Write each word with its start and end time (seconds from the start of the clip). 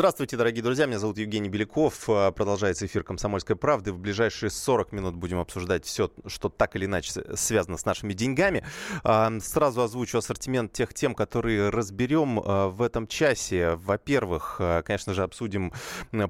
Здравствуйте, 0.00 0.38
дорогие 0.38 0.62
друзья. 0.62 0.86
Меня 0.86 0.98
зовут 0.98 1.18
Евгений 1.18 1.50
Беляков. 1.50 2.08
А, 2.08 2.30
продолжается 2.30 2.86
эфир 2.86 3.04
«Комсомольской 3.04 3.54
правды». 3.54 3.92
В 3.92 3.98
ближайшие 3.98 4.48
40 4.48 4.92
минут 4.92 5.14
будем 5.14 5.38
обсуждать 5.38 5.84
все, 5.84 6.10
что 6.26 6.48
так 6.48 6.74
или 6.74 6.86
иначе 6.86 7.12
связано 7.36 7.76
с 7.76 7.84
нашими 7.84 8.14
деньгами. 8.14 8.64
А, 9.04 9.30
сразу 9.42 9.82
озвучу 9.82 10.16
ассортимент 10.16 10.72
тех 10.72 10.94
тем, 10.94 11.14
которые 11.14 11.68
разберем 11.68 12.40
а, 12.42 12.68
в 12.70 12.80
этом 12.80 13.06
часе. 13.06 13.74
Во-первых, 13.74 14.58
конечно 14.86 15.12
же, 15.12 15.22
обсудим 15.22 15.70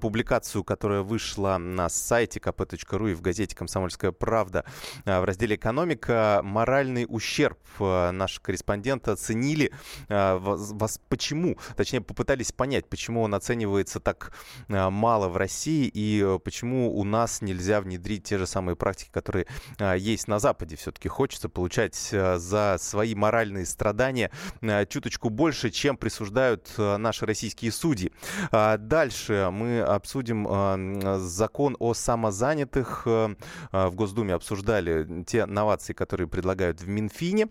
публикацию, 0.01 0.65
которая 0.65 1.03
вышла 1.03 1.57
на 1.57 1.89
сайте 1.89 2.41
kp.ru 2.41 3.13
и 3.13 3.15
в 3.15 3.21
газете 3.21 3.55
«Комсомольская 3.55 4.11
правда» 4.11 4.65
в 5.05 5.25
разделе 5.25 5.55
«Экономика». 5.55 6.41
Моральный 6.43 7.07
ущерб 7.09 7.61
наши 7.79 8.41
корреспонденты 8.41 9.13
оценили. 9.13 9.71
Вас 10.09 11.01
почему? 11.09 11.57
Точнее, 11.77 12.01
попытались 12.01 12.51
понять, 12.51 12.89
почему 12.89 13.23
он 13.23 13.33
оценивает 13.37 13.60
оценивается 13.61 14.01
так 14.01 14.33
а, 14.69 14.91
мало 14.91 15.29
в 15.29 15.37
России 15.37 15.87
и 15.93 16.23
э, 16.25 16.39
почему 16.39 16.97
у 16.97 17.05
нас 17.05 17.43
нельзя 17.43 17.81
внедрить 17.81 18.25
те 18.25 18.39
же 18.39 18.47
самые 18.47 18.75
практики, 18.75 19.11
которые 19.13 19.47
а, 19.79 19.95
есть 19.95 20.29
на 20.29 20.39
Западе. 20.39 20.77
Все-таки 20.77 21.09
хочется 21.09 21.49
получать 21.49 22.09
э, 22.13 22.39
за 22.39 22.77
свои 22.79 23.15
моральные 23.15 23.67
страдания 23.67 24.31
э, 24.63 24.87
чуточку 24.87 25.29
больше, 25.29 25.71
чем 25.71 25.97
присуждают 25.97 26.73
наши 26.79 27.27
российские 27.27 27.71
судьи. 27.73 28.13
А, 28.51 28.79
дальше 28.79 29.51
мы 29.53 29.81
обсудим 29.81 31.21
закон 31.21 31.77
о 31.79 31.95
самозанятых. 31.95 33.07
В 33.07 33.95
Госдуме 33.95 34.35
обсуждали 34.35 35.25
те 35.25 35.47
новации, 35.47 35.93
которые 35.93 36.29
предлагают 36.29 36.81
в 36.81 36.89
Минфине. 36.89 37.49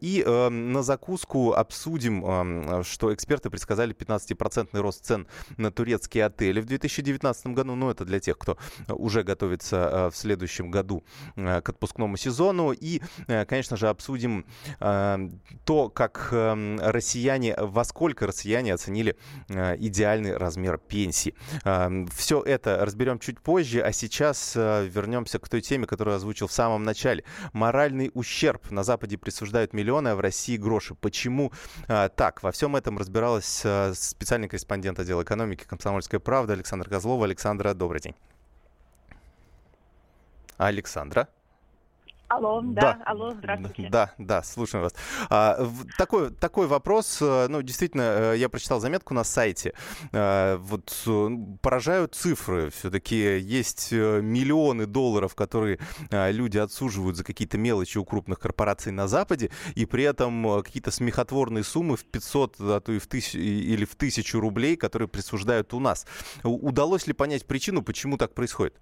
И 0.00 0.24
на 0.26 0.82
закуску 0.82 1.52
обсудим, 1.52 2.82
что 2.84 3.14
эксперты 3.14 3.50
предсказали 3.50 3.94
15% 3.94 4.78
рост 4.80 5.04
цен 5.04 5.19
цен 5.20 5.26
на 5.56 5.70
турецкие 5.70 6.26
отели 6.26 6.60
в 6.60 6.64
2019 6.64 7.46
году. 7.48 7.74
Ну, 7.74 7.90
это 7.90 8.04
для 8.04 8.20
тех, 8.20 8.38
кто 8.38 8.56
уже 8.88 9.22
готовится 9.22 9.76
э, 9.76 10.10
в 10.10 10.16
следующем 10.16 10.70
году 10.70 11.02
э, 11.36 11.60
к 11.60 11.68
отпускному 11.68 12.16
сезону. 12.16 12.72
И, 12.72 13.00
э, 13.26 13.44
конечно 13.44 13.76
же, 13.76 13.88
обсудим 13.88 14.44
то, 15.64 15.88
как 15.88 16.28
эм, 16.32 16.78
россияне, 16.80 17.54
во 17.58 17.84
сколько 17.84 18.26
россияне 18.26 18.74
оценили 18.74 19.16
идеальный 19.48 20.36
размер 20.36 20.78
пенсии. 20.78 21.34
Все 22.14 22.42
это 22.42 22.84
разберем 22.84 23.18
чуть 23.18 23.40
позже, 23.40 23.80
а 23.80 23.92
сейчас 23.92 24.54
вернемся 24.54 25.38
к 25.38 25.48
той 25.48 25.60
теме, 25.60 25.86
которую 25.86 26.16
озвучил 26.16 26.46
в 26.46 26.52
самом 26.52 26.84
начале. 26.84 27.24
Моральный 27.52 28.10
ущерб. 28.14 28.70
На 28.70 28.84
Западе 28.84 29.18
присуждают 29.18 29.72
миллионы, 29.72 30.08
а 30.08 30.16
в 30.16 30.20
России 30.20 30.56
гроши. 30.56 30.94
Почему 30.94 31.52
так? 31.86 32.42
Во 32.42 32.52
всем 32.52 32.76
этом 32.76 32.98
разбиралась 32.98 33.64
специальный 33.94 34.48
корреспондент 34.48 34.98
отдела 35.10 35.22
экономики 35.24 35.64
«Комсомольской 35.64 36.20
правды» 36.20 36.52
Александр 36.52 36.88
Козлова. 36.88 37.24
Александра, 37.24 37.74
добрый 37.74 38.00
день. 38.00 38.14
Александра. 40.56 41.28
Алло, 42.30 42.60
да, 42.62 42.80
да, 42.80 43.02
алло, 43.06 43.32
здравствуйте. 43.32 43.88
Да, 43.90 44.12
да, 44.16 44.44
слушаем 44.44 44.84
вас. 44.84 44.94
А, 45.30 45.68
такой, 45.98 46.30
такой 46.30 46.68
вопрос, 46.68 47.18
э, 47.20 47.48
ну, 47.48 47.60
действительно, 47.60 48.02
э, 48.02 48.34
я 48.36 48.48
прочитал 48.48 48.78
заметку 48.78 49.14
на 49.14 49.24
сайте. 49.24 49.74
А, 50.12 50.56
вот 50.58 51.08
поражают 51.60 52.14
цифры. 52.14 52.70
Все-таки 52.70 53.16
есть 53.40 53.90
миллионы 53.90 54.86
долларов, 54.86 55.34
которые 55.34 55.80
люди 56.12 56.58
отсуживают 56.58 57.16
за 57.16 57.24
какие-то 57.24 57.58
мелочи 57.58 57.98
у 57.98 58.04
крупных 58.04 58.38
корпораций 58.38 58.92
на 58.92 59.08
Западе, 59.08 59.50
и 59.74 59.84
при 59.84 60.04
этом 60.04 60.62
какие-то 60.62 60.92
смехотворные 60.92 61.64
суммы 61.64 61.96
в 61.96 62.04
500, 62.04 62.56
а 62.60 62.80
то 62.80 62.92
и 62.92 63.00
в 63.00 63.08
тысячу, 63.08 63.38
или 63.38 63.84
в 63.84 63.96
тысячу 63.96 64.38
рублей, 64.38 64.76
которые 64.76 65.08
присуждают 65.08 65.74
у 65.74 65.80
нас. 65.80 66.06
Удалось 66.44 67.08
ли 67.08 67.12
понять 67.12 67.44
причину, 67.44 67.82
почему 67.82 68.18
так 68.18 68.34
происходит? 68.34 68.76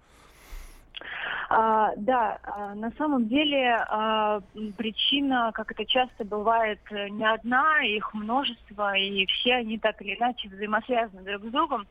А, 1.50 1.92
да, 1.96 2.38
а, 2.42 2.74
на 2.74 2.90
самом 2.98 3.26
деле 3.26 3.74
а, 3.88 4.40
причина, 4.76 5.50
как 5.54 5.70
это 5.72 5.86
часто 5.86 6.24
бывает, 6.24 6.80
не 6.90 7.24
одна, 7.24 7.82
их 7.84 8.12
множество, 8.12 8.94
и 8.94 9.24
все 9.26 9.54
они 9.54 9.78
так 9.78 10.00
или 10.02 10.14
иначе 10.14 10.48
взаимосвязаны 10.48 11.22
друг 11.22 11.44
с 11.44 11.50
другом. 11.50 11.86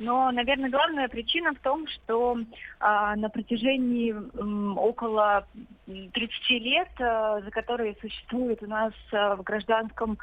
Но, 0.00 0.30
наверное, 0.32 0.70
главная 0.70 1.08
причина 1.08 1.54
в 1.54 1.58
том, 1.60 1.86
что 1.86 2.36
а, 2.80 3.14
на 3.14 3.28
протяжении 3.28 4.10
м, 4.10 4.76
около 4.76 5.46
30 5.86 6.50
лет, 6.50 6.90
а, 6.98 7.40
за 7.40 7.50
которые 7.52 7.94
существует 8.00 8.60
у 8.62 8.66
нас 8.66 8.92
а, 9.12 9.36
в 9.36 9.42
гражданском 9.42 10.18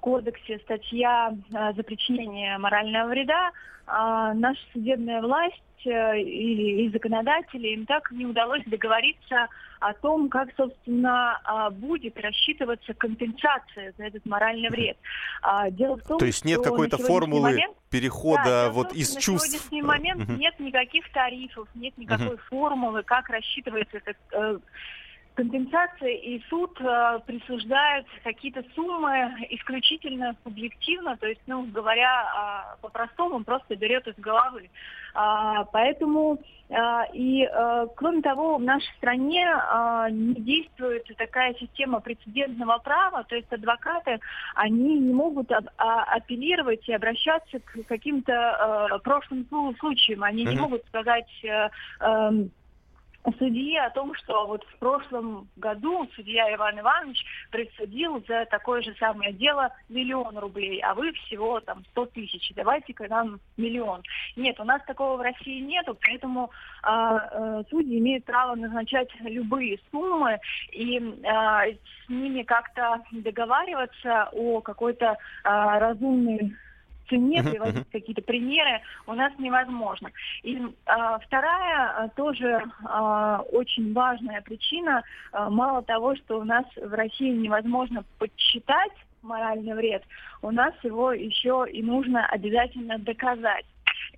кодексе 0.00 0.58
статья 0.58 1.34
а, 1.52 1.72
за 1.72 1.82
причинение 1.82 2.58
морального 2.58 3.08
вреда, 3.08 3.50
а, 3.86 4.34
наша 4.34 4.60
судебная 4.72 5.20
власть 5.20 5.62
Э, 5.86 6.18
и, 6.18 6.86
и 6.86 6.90
законодатели, 6.90 7.68
им 7.68 7.86
так 7.86 8.10
не 8.10 8.26
удалось 8.26 8.62
договориться 8.66 9.48
о 9.80 9.92
том, 9.92 10.28
как, 10.28 10.48
собственно, 10.56 11.38
а, 11.44 11.70
будет 11.70 12.18
рассчитываться 12.18 12.94
компенсация 12.94 13.92
за 13.96 14.04
этот 14.04 14.24
моральный 14.26 14.70
вред. 14.70 14.96
А, 15.42 15.70
дело 15.70 15.96
в 15.96 16.02
том, 16.02 16.18
То 16.18 16.26
есть 16.26 16.44
нет 16.44 16.62
какой-то 16.62 16.98
формулы 16.98 17.50
момент, 17.52 17.76
перехода 17.90 18.42
да, 18.44 18.70
вот 18.70 18.88
том, 18.88 18.98
из 18.98 19.14
на 19.14 19.20
чувств? 19.20 19.52
На 19.52 19.58
сегодняшний 19.58 19.82
момент 19.82 20.22
uh-huh. 20.22 20.36
нет 20.38 20.58
никаких 20.58 21.10
тарифов, 21.12 21.68
нет 21.74 21.96
никакой 21.98 22.34
uh-huh. 22.34 22.40
формулы, 22.48 23.02
как 23.02 23.28
рассчитывается 23.28 23.98
этот 23.98 24.16
э, 24.32 24.58
компенсация 25.36 26.14
и 26.14 26.40
суд 26.48 26.80
э, 26.80 27.20
присуждает 27.26 28.06
какие-то 28.24 28.64
суммы 28.74 29.34
исключительно 29.50 30.34
субъективно, 30.42 31.16
то 31.18 31.26
есть, 31.26 31.42
ну, 31.46 31.62
говоря 31.66 32.74
э, 32.74 32.80
по-простому, 32.80 33.36
он 33.36 33.44
просто 33.44 33.76
берет 33.76 34.06
из 34.08 34.16
головы. 34.16 34.70
А, 35.14 35.64
поэтому 35.64 36.38
а, 36.70 37.04
и 37.12 37.44
а, 37.44 37.86
кроме 37.96 38.22
того, 38.22 38.56
в 38.56 38.62
нашей 38.62 38.92
стране 38.96 39.46
а, 39.48 40.10
не 40.10 40.34
действует 40.34 41.04
такая 41.16 41.54
система 41.54 42.00
прецедентного 42.00 42.78
права, 42.78 43.24
то 43.24 43.36
есть 43.36 43.50
адвокаты, 43.52 44.18
они 44.54 44.98
не 44.98 45.14
могут 45.14 45.50
а, 45.52 45.60
а, 45.78 46.02
апеллировать 46.16 46.86
и 46.88 46.92
обращаться 46.92 47.60
к 47.60 47.86
каким-то 47.86 48.32
а, 48.32 48.98
прошлым 48.98 49.46
случаям, 49.78 50.24
они 50.24 50.44
mm-hmm. 50.44 50.50
не 50.50 50.60
могут 50.60 50.84
сказать 50.86 51.44
а, 51.48 51.70
а, 52.00 52.32
судьи 53.38 53.76
о 53.76 53.90
том, 53.90 54.14
что 54.14 54.46
вот 54.46 54.64
в 54.64 54.78
прошлом 54.78 55.48
году 55.56 56.08
судья 56.14 56.52
Иван 56.54 56.80
Иванович 56.80 57.24
присудил 57.50 58.24
за 58.26 58.46
такое 58.46 58.82
же 58.82 58.94
самое 58.98 59.32
дело 59.32 59.70
миллион 59.88 60.38
рублей, 60.38 60.80
а 60.80 60.94
вы 60.94 61.12
всего 61.12 61.60
там 61.60 61.84
100 61.92 62.06
тысяч, 62.06 62.52
давайте-ка 62.54 63.08
нам 63.08 63.40
миллион. 63.56 64.02
Нет, 64.36 64.58
у 64.60 64.64
нас 64.64 64.82
такого 64.86 65.16
в 65.16 65.20
России 65.20 65.60
нету, 65.60 65.96
поэтому 66.00 66.50
а, 66.82 67.16
а, 67.16 67.64
судьи 67.70 67.98
имеют 67.98 68.24
право 68.24 68.54
назначать 68.54 69.08
любые 69.20 69.78
суммы 69.90 70.38
и 70.72 70.98
а, 71.26 71.64
с 71.66 72.08
ними 72.08 72.42
как-то 72.42 73.02
договариваться 73.10 74.28
о 74.32 74.60
какой-то 74.60 75.16
а, 75.44 75.78
разумной 75.78 76.54
цене, 77.08 77.42
приводить 77.42 77.88
какие-то 77.90 78.22
примеры 78.22 78.80
у 79.06 79.14
нас 79.14 79.32
невозможно. 79.38 80.10
И 80.42 80.60
а, 80.86 81.18
вторая 81.18 82.04
а, 82.04 82.08
тоже 82.10 82.62
а, 82.84 83.42
очень 83.52 83.92
важная 83.92 84.40
причина, 84.42 85.02
а, 85.32 85.50
мало 85.50 85.82
того, 85.82 86.16
что 86.16 86.38
у 86.38 86.44
нас 86.44 86.64
в 86.76 86.92
России 86.92 87.30
невозможно 87.30 88.04
подсчитать 88.18 88.92
моральный 89.22 89.74
вред, 89.74 90.02
у 90.42 90.50
нас 90.50 90.72
его 90.82 91.12
еще 91.12 91.66
и 91.70 91.82
нужно 91.82 92.26
обязательно 92.26 92.98
доказать. 92.98 93.64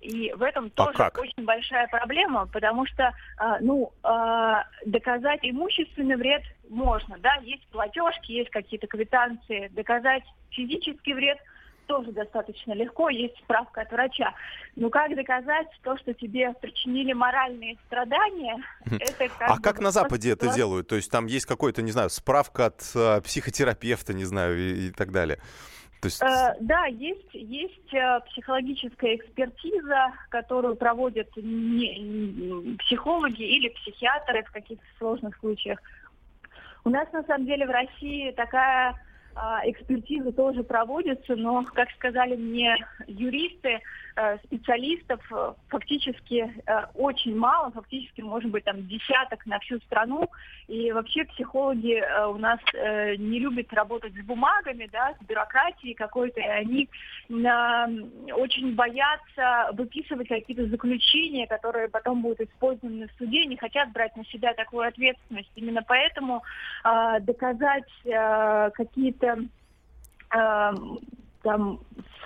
И 0.01 0.31
в 0.33 0.43
этом 0.43 0.67
а 0.67 0.69
тоже 0.69 0.97
как? 0.97 1.17
очень 1.17 1.43
большая 1.43 1.87
проблема, 1.87 2.45
потому 2.45 2.85
что, 2.85 3.11
э, 3.41 3.57
ну, 3.59 3.91
доказать 4.85 5.39
имущественный 5.41 6.15
вред 6.15 6.43
можно, 6.69 7.17
да, 7.19 7.35
есть 7.41 7.65
платежки, 7.67 8.31
есть 8.31 8.49
какие-то 8.49 8.87
квитанции, 8.87 9.67
доказать 9.73 10.23
физический 10.51 11.13
вред– 11.13 11.39
тоже 11.89 12.11
достаточно 12.11 12.73
легко, 12.73 13.09
есть 13.09 13.35
справка 13.39 13.81
от 13.81 13.91
врача. 13.91 14.35
Но 14.75 14.91
как 14.91 15.15
доказать 15.15 15.67
то, 15.81 15.97
что 15.97 16.13
тебе 16.13 16.53
причинили 16.53 17.13
моральные 17.13 17.77
страдания? 17.87 18.63
Это 18.85 19.27
как 19.27 19.49
а 19.49 19.57
как 19.59 19.79
на 19.79 19.89
Западе 19.89 20.31
это 20.33 20.53
делают? 20.53 20.87
То 20.87 20.95
есть 20.95 21.11
там 21.11 21.25
есть 21.25 21.47
какой-то, 21.47 21.81
не 21.81 21.91
знаю, 21.91 22.11
справка 22.11 22.67
от 22.67 22.83
э, 22.93 23.21
психотерапевта, 23.21 24.13
не 24.13 24.23
знаю, 24.23 24.59
и, 24.59 24.87
и 24.87 24.91
так 24.91 25.11
далее? 25.11 25.39
То 25.99 26.05
есть... 26.05 26.21
э, 26.21 26.55
да, 26.61 26.85
есть, 26.85 27.33
есть 27.33 27.91
э, 27.91 28.19
психологическая 28.29 29.15
экспертиза, 29.15 30.13
которую 30.29 30.75
проводят 30.75 31.35
не, 31.37 32.77
психологи 32.85 33.41
или 33.41 33.69
психиатры 33.69 34.43
в 34.43 34.51
каких-то 34.51 34.85
сложных 34.99 35.35
случаях. 35.39 35.79
У 36.85 36.91
нас 36.91 37.11
на 37.11 37.23
самом 37.23 37.47
деле 37.47 37.65
в 37.65 37.71
России 37.71 38.29
такая 38.31 38.93
экспертизы 39.63 40.31
тоже 40.31 40.63
проводятся, 40.63 41.35
но, 41.35 41.63
как 41.73 41.89
сказали 41.91 42.35
мне 42.35 42.75
юристы, 43.07 43.79
Э, 44.21 44.37
специалистов 44.43 45.21
э, 45.31 45.53
фактически 45.69 46.53
э, 46.65 46.85
очень 46.95 47.37
мало, 47.37 47.71
фактически 47.71 48.19
может 48.19 48.51
быть 48.51 48.65
там 48.65 48.85
десяток 48.85 49.45
на 49.45 49.59
всю 49.59 49.79
страну. 49.79 50.27
И 50.67 50.91
вообще 50.91 51.23
психологи 51.23 52.03
у 52.27 52.37
нас 52.37 52.59
не 53.17 53.39
любят 53.39 53.73
работать 53.73 54.13
с 54.13 54.25
бумагами, 54.25 54.87
да, 54.91 55.15
с 55.19 55.25
бюрократией 55.25 55.95
какой-то, 55.95 56.39
и 56.39 56.43
они 56.43 56.89
очень 57.29 58.75
боятся 58.75 59.71
выписывать 59.73 60.27
какие-то 60.27 60.67
заключения, 60.67 61.47
которые 61.47 61.89
потом 61.89 62.21
будут 62.21 62.41
использованы 62.41 63.07
в 63.07 63.11
суде, 63.17 63.45
не 63.45 63.57
хотят 63.57 63.91
брать 63.91 64.15
на 64.15 64.23
себя 64.25 64.53
такую 64.53 64.87
ответственность. 64.87 65.49
Именно 65.55 65.81
поэтому 65.87 66.43
доказать 67.21 67.89
какие-то 68.73 69.28
там 71.41 71.79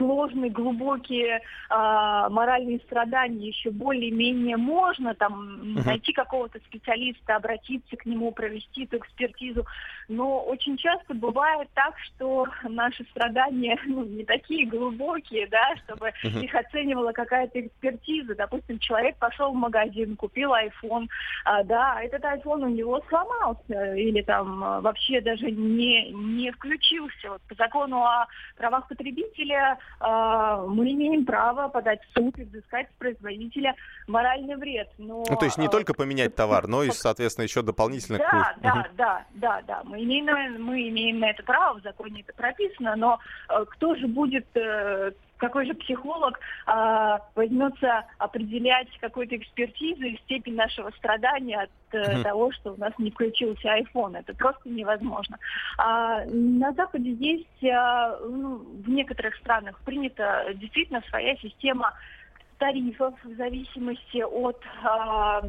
сложные, 0.04 0.52
глубокие 0.52 1.38
э, 1.38 1.40
моральные 1.70 2.80
страдания 2.80 3.48
еще 3.48 3.72
более-менее 3.72 4.58
можно, 4.58 5.16
там, 5.16 5.34
uh-huh. 5.34 5.86
найти 5.86 6.12
какого-то 6.12 6.60
специалиста, 6.60 7.36
обратиться 7.36 7.96
к 7.96 8.06
нему, 8.06 8.32
провести 8.32 8.84
эту 8.84 8.98
экспертизу. 8.98 9.66
Но 10.10 10.44
очень 10.44 10.78
часто 10.78 11.14
бывает 11.14 11.70
так, 11.74 11.98
что 12.00 12.48
наши 12.64 13.06
страдания 13.12 13.80
ну, 13.86 14.04
не 14.04 14.26
такие 14.26 14.68
глубокие, 14.68 15.48
да, 15.48 15.76
чтобы 15.86 16.12
uh-huh. 16.24 16.44
их 16.44 16.54
оценивала 16.54 17.14
какая-то 17.14 17.62
экспертиза. 17.62 18.36
Допустим, 18.36 18.80
человек 18.80 19.18
пошел 19.18 19.52
в 19.52 19.56
магазин, 19.56 20.16
купил 20.18 20.52
iPhone, 20.54 21.08
а, 21.46 21.64
да, 21.64 22.02
этот 22.02 22.24
iPhone 22.24 22.66
у 22.66 22.70
него 22.70 23.02
сломался 23.08 23.96
или 23.96 24.22
там 24.22 24.82
вообще 24.82 25.22
даже 25.22 25.50
не, 25.50 26.12
не 26.12 26.52
включился. 26.52 27.30
Вот 27.30 27.42
по 27.48 27.56
закону 27.56 28.04
о 28.04 28.28
правах 28.58 28.88
потребителя 28.88 29.78
э, 29.78 29.78
мы 30.00 30.92
имеем 30.92 31.26
право 31.26 31.68
подать 31.70 32.00
в 32.04 32.20
суд 32.20 32.38
и 32.38 32.44
взыскать 32.44 32.88
с 32.90 33.00
производителя 33.00 33.76
моральный 34.08 34.56
вред. 34.56 34.90
Но, 34.98 35.24
ну, 35.28 35.36
то 35.38 35.46
есть 35.46 35.58
не 35.58 35.68
э, 35.68 35.70
только 35.70 35.94
поменять 35.94 36.36
товар, 36.36 36.68
но 36.68 36.84
и, 36.84 36.92
соответственно, 36.92 37.44
еще 37.44 37.62
дополнительно... 37.62 38.18
Да, 38.20 38.56
да, 38.62 38.88
да, 38.98 39.26
да, 39.34 39.62
да. 39.68 39.82
Мы 39.84 40.04
имеем, 40.04 40.64
мы 40.64 40.90
имеем 40.90 41.20
на 41.20 41.30
это 41.30 41.44
право, 41.44 41.80
в 41.80 41.84
законе 41.84 42.22
это 42.22 42.34
прописано, 42.34 42.96
но 42.96 43.20
э, 43.50 43.66
кто 43.70 43.96
же 43.96 44.08
будет 44.08 44.46
э, 44.56 45.12
какой 45.44 45.66
же 45.66 45.74
психолог 45.74 46.40
а, 46.66 47.20
возьмется 47.36 48.06
определять 48.18 48.88
какую-то 49.02 49.36
экспертизу 49.36 50.04
и 50.04 50.18
степень 50.20 50.56
нашего 50.56 50.90
страдания 50.92 51.64
от 51.64 51.70
mm-hmm. 51.92 52.24
того, 52.24 52.54
что 52.54 52.72
у 52.72 52.78
нас 52.78 52.94
не 52.98 53.12
включился 53.12 53.78
iPhone. 53.78 54.18
Это 54.18 54.34
просто 54.36 54.70
невозможно. 54.70 55.38
А, 55.78 56.24
на 56.28 56.72
Западе 56.72 57.12
есть, 57.12 57.66
а, 57.66 58.18
ну, 58.22 58.60
в 58.60 58.90
некоторых 58.90 59.36
странах 59.36 59.78
принята 59.84 60.46
действительно 60.56 61.02
своя 61.10 61.36
система 61.36 61.94
тарифов 62.58 63.14
в 63.26 63.36
зависимости 63.36 64.24
от 64.24 64.62
а, 64.86 65.42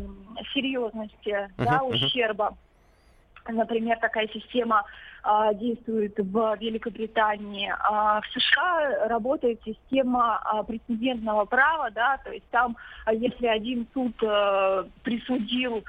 серьезности 0.52 1.29
uh-huh, 1.29 1.50
да, 1.64 1.85
ущерба. 1.85 2.56
Например, 3.47 3.97
такая 4.00 4.26
система 4.26 4.85
действует 5.55 6.15
в 6.19 6.56
Великобритании. 6.61 7.73
А 7.81 8.21
в 8.21 8.26
США 8.26 9.09
работает 9.09 9.61
система 9.65 10.38
а, 10.38 10.62
прецедентного 10.62 11.44
права, 11.47 11.91
да, 11.91 12.19
то 12.19 12.31
есть 12.31 12.47
там, 12.50 12.76
а, 13.06 13.15
если 13.15 13.47
один 13.47 13.87
суд 13.94 14.15
а, 14.23 14.87
присудил 15.03 15.85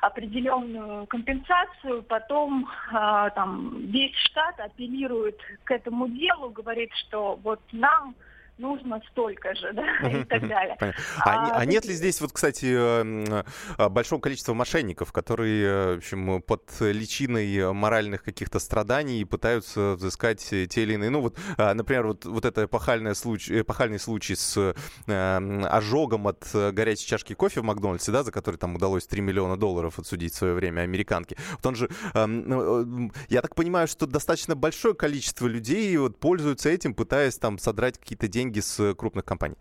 определенную 0.00 1.06
компенсацию, 1.06 2.04
потом 2.04 2.68
э, 2.92 3.30
там 3.34 3.78
весь 3.86 4.14
штат 4.14 4.60
апеллирует 4.60 5.36
к 5.64 5.72
этому 5.72 6.06
делу, 6.08 6.50
говорит, 6.50 6.92
что 6.94 7.36
вот 7.42 7.60
нам 7.72 8.14
нужно 8.58 9.00
столько 9.10 9.54
же, 9.54 9.72
да, 9.72 10.08
и 10.08 10.24
так 10.24 10.48
далее. 10.48 10.76
А, 10.80 10.92
а, 11.24 11.58
а 11.58 11.64
нет 11.64 11.84
ли 11.84 11.94
здесь, 11.94 12.20
вот, 12.20 12.32
кстати, 12.32 12.66
эм, 12.66 13.44
э, 13.78 13.88
большого 13.88 14.20
количества 14.20 14.54
мошенников, 14.54 15.12
которые, 15.12 15.64
э, 15.64 15.94
в 15.94 15.98
общем, 15.98 16.42
под 16.42 16.62
личиной 16.80 17.72
моральных 17.72 18.22
каких-то 18.22 18.58
страданий 18.58 19.24
пытаются 19.24 19.94
взыскать 19.94 20.40
те 20.48 20.82
или 20.82 20.94
иные, 20.94 21.10
ну 21.10 21.20
вот, 21.20 21.38
а, 21.56 21.74
например, 21.74 22.06
вот, 22.06 22.24
вот 22.24 22.44
это 22.44 22.64
эпохальный 22.64 23.14
случай, 23.14 23.60
эпохальный 23.60 23.98
случай 23.98 24.34
с 24.34 24.74
э, 25.06 25.64
ожогом 25.64 26.26
от 26.28 26.46
горячей 26.52 27.06
чашки 27.06 27.34
кофе 27.34 27.60
в 27.60 27.64
Макдональдсе, 27.64 28.12
да, 28.12 28.22
за 28.22 28.32
который 28.32 28.56
там 28.56 28.76
удалось 28.76 29.06
3 29.06 29.20
миллиона 29.20 29.56
долларов 29.56 29.98
отсудить 29.98 30.32
в 30.34 30.36
свое 30.36 30.54
время 30.54 30.82
американки. 30.82 31.36
Вот 31.52 31.66
он 31.66 31.74
же, 31.74 31.88
эм, 32.14 33.12
я 33.28 33.42
так 33.42 33.54
понимаю, 33.54 33.88
что 33.88 34.06
достаточно 34.06 34.54
большое 34.54 34.94
количество 34.94 35.46
людей 35.46 35.96
вот 35.96 36.18
пользуются 36.18 36.68
этим, 36.68 36.94
пытаясь 36.94 37.38
там 37.38 37.58
содрать 37.58 37.98
какие-то 37.98 38.28
деньги 38.28 38.47
деньги 38.48 38.60
с 38.60 38.94
крупных 38.94 39.24
компаний? 39.24 39.56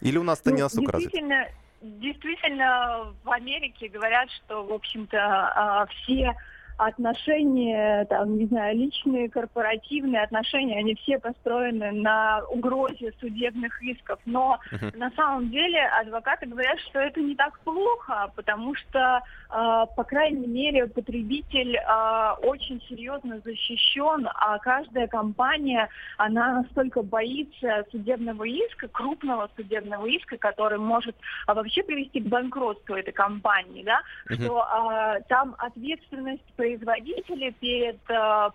Или 0.00 0.18
у 0.18 0.22
нас 0.22 0.40
это 0.40 0.50
ну, 0.50 0.56
не 0.56 0.62
настолько 0.62 0.98
действительно, 0.98 1.36
развито? 1.36 1.58
Действительно, 1.80 3.14
в 3.22 3.30
Америке 3.30 3.88
говорят, 3.88 4.30
что, 4.30 4.64
в 4.64 4.72
общем-то, 4.72 5.18
а, 5.18 5.86
все 5.86 6.34
отношения, 6.78 8.04
там, 8.04 8.38
не 8.38 8.46
знаю, 8.46 8.76
личные, 8.76 9.28
корпоративные 9.28 10.22
отношения, 10.22 10.78
они 10.78 10.94
все 10.94 11.18
построены 11.18 11.90
на 11.90 12.40
угрозе 12.50 13.12
судебных 13.20 13.82
исков. 13.82 14.20
Но 14.24 14.60
uh-huh. 14.72 14.96
на 14.96 15.10
самом 15.10 15.50
деле 15.50 15.84
адвокаты 16.00 16.46
говорят, 16.46 16.78
что 16.88 17.00
это 17.00 17.20
не 17.20 17.34
так 17.34 17.58
плохо, 17.60 18.30
потому 18.36 18.76
что, 18.76 19.20
э, 19.50 19.86
по 19.96 20.04
крайней 20.04 20.46
мере, 20.46 20.86
потребитель 20.86 21.76
э, 21.76 22.32
очень 22.44 22.80
серьезно 22.88 23.40
защищен, 23.44 24.28
а 24.32 24.58
каждая 24.58 25.08
компания, 25.08 25.88
она 26.16 26.62
настолько 26.62 27.02
боится 27.02 27.84
судебного 27.90 28.44
иска, 28.44 28.86
крупного 28.86 29.50
судебного 29.56 30.06
иска, 30.06 30.36
который 30.36 30.78
может 30.78 31.16
а, 31.48 31.54
вообще 31.54 31.82
привести 31.82 32.20
к 32.20 32.28
банкротству 32.28 32.94
этой 32.94 33.12
компании, 33.12 33.82
да, 33.82 34.00
uh-huh. 34.30 34.34
что 34.44 34.64
э, 34.64 35.22
там 35.28 35.56
ответственность 35.58 36.44
производителя 36.68 37.52
перед 37.52 37.98
э, 38.10 38.50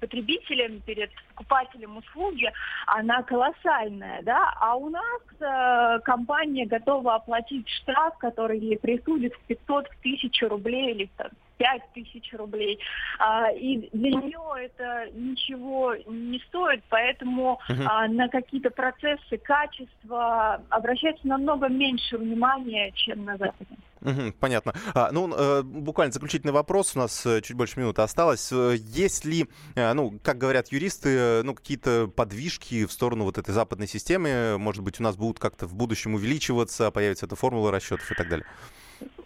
потребителем, 0.00 0.80
перед 0.80 1.10
покупателем 1.28 1.96
услуги, 1.96 2.50
она 2.86 3.22
колоссальная, 3.22 4.22
да, 4.22 4.52
а 4.60 4.76
у 4.76 4.88
нас 4.88 5.22
э, 5.40 6.00
компания 6.04 6.66
готова 6.66 7.16
оплатить 7.16 7.68
штраф, 7.68 8.16
который 8.18 8.58
ей 8.58 8.78
присудит 8.78 9.34
в 9.34 9.40
500, 9.46 9.88
в 9.88 9.98
1000 10.00 10.48
рублей 10.48 10.92
или 10.92 11.10
в 11.16 11.56
5 11.58 11.82
тысяч 11.94 12.32
рублей. 12.34 12.78
А, 13.18 13.50
и 13.52 13.88
для 13.92 14.10
нее 14.10 14.40
это 14.56 15.08
ничего 15.12 15.94
не 16.06 16.40
стоит, 16.48 16.82
поэтому 16.88 17.60
uh-huh. 17.68 17.86
а, 17.88 18.08
на 18.08 18.28
какие-то 18.28 18.70
процессы 18.70 19.38
качества 19.38 20.60
обращается 20.68 21.26
намного 21.28 21.68
меньше 21.68 22.18
внимания, 22.18 22.90
чем 22.92 23.24
на 23.24 23.36
Западе. 23.36 23.76
Угу, 24.04 24.34
понятно. 24.38 24.74
А, 24.94 25.10
ну, 25.12 25.34
э, 25.34 25.62
буквально 25.62 26.12
заключительный 26.12 26.52
вопрос. 26.52 26.94
У 26.94 26.98
нас 26.98 27.24
э, 27.24 27.40
чуть 27.40 27.56
больше 27.56 27.80
минуты 27.80 28.02
осталось. 28.02 28.52
Э, 28.52 28.76
есть 28.78 29.24
ли, 29.24 29.48
э, 29.74 29.92
ну, 29.94 30.18
как 30.22 30.36
говорят 30.36 30.68
юристы, 30.68 31.08
э, 31.08 31.42
ну, 31.42 31.54
какие-то 31.54 32.08
подвижки 32.08 32.84
в 32.84 32.92
сторону 32.92 33.24
вот 33.24 33.38
этой 33.38 33.52
западной 33.52 33.88
системы? 33.88 34.58
Может 34.58 34.82
быть, 34.82 35.00
у 35.00 35.02
нас 35.02 35.16
будут 35.16 35.38
как-то 35.38 35.66
в 35.66 35.74
будущем 35.74 36.14
увеличиваться, 36.14 36.90
появится 36.90 37.24
эта 37.24 37.34
формула 37.34 37.70
расчетов 37.70 38.10
и 38.12 38.14
так 38.14 38.28
далее? 38.28 38.46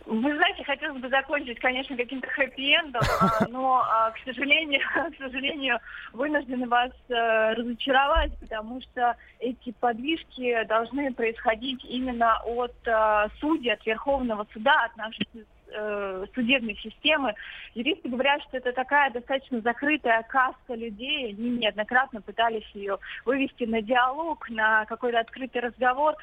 Вы 0.06 0.34
знаете, 0.36 0.47
хотелось 0.68 1.00
бы 1.00 1.08
закончить, 1.08 1.58
конечно, 1.60 1.96
каким-то 1.96 2.28
хэппи-эндом, 2.28 3.00
а, 3.20 3.48
но, 3.48 3.82
а, 3.88 4.10
к 4.10 4.18
сожалению, 4.24 4.80
к 5.14 5.16
сожалению, 5.16 5.78
вынуждены 6.12 6.68
вас 6.68 6.92
э, 7.08 7.54
разочаровать, 7.54 8.32
потому 8.38 8.80
что 8.82 9.16
эти 9.38 9.72
подвижки 9.72 10.62
должны 10.64 11.12
происходить 11.14 11.82
именно 11.86 12.38
от 12.44 12.74
э, 12.86 13.28
судей, 13.40 13.72
от 13.72 13.86
Верховного 13.86 14.46
суда, 14.52 14.84
от 14.84 14.96
наших 14.98 15.26
э, 15.72 16.26
судебной 16.34 16.76
системы. 16.76 17.34
Юристы 17.74 18.08
говорят, 18.08 18.42
что 18.42 18.56
это 18.56 18.72
такая 18.72 19.10
достаточно 19.10 19.60
закрытая 19.60 20.22
каста 20.24 20.74
людей. 20.74 21.30
Они 21.30 21.50
неоднократно 21.50 22.20
пытались 22.20 22.68
ее 22.74 22.98
вывести 23.24 23.64
на 23.64 23.82
диалог, 23.82 24.48
на 24.50 24.84
какой-то 24.86 25.20
открытый 25.20 25.60
разговор. 25.62 26.14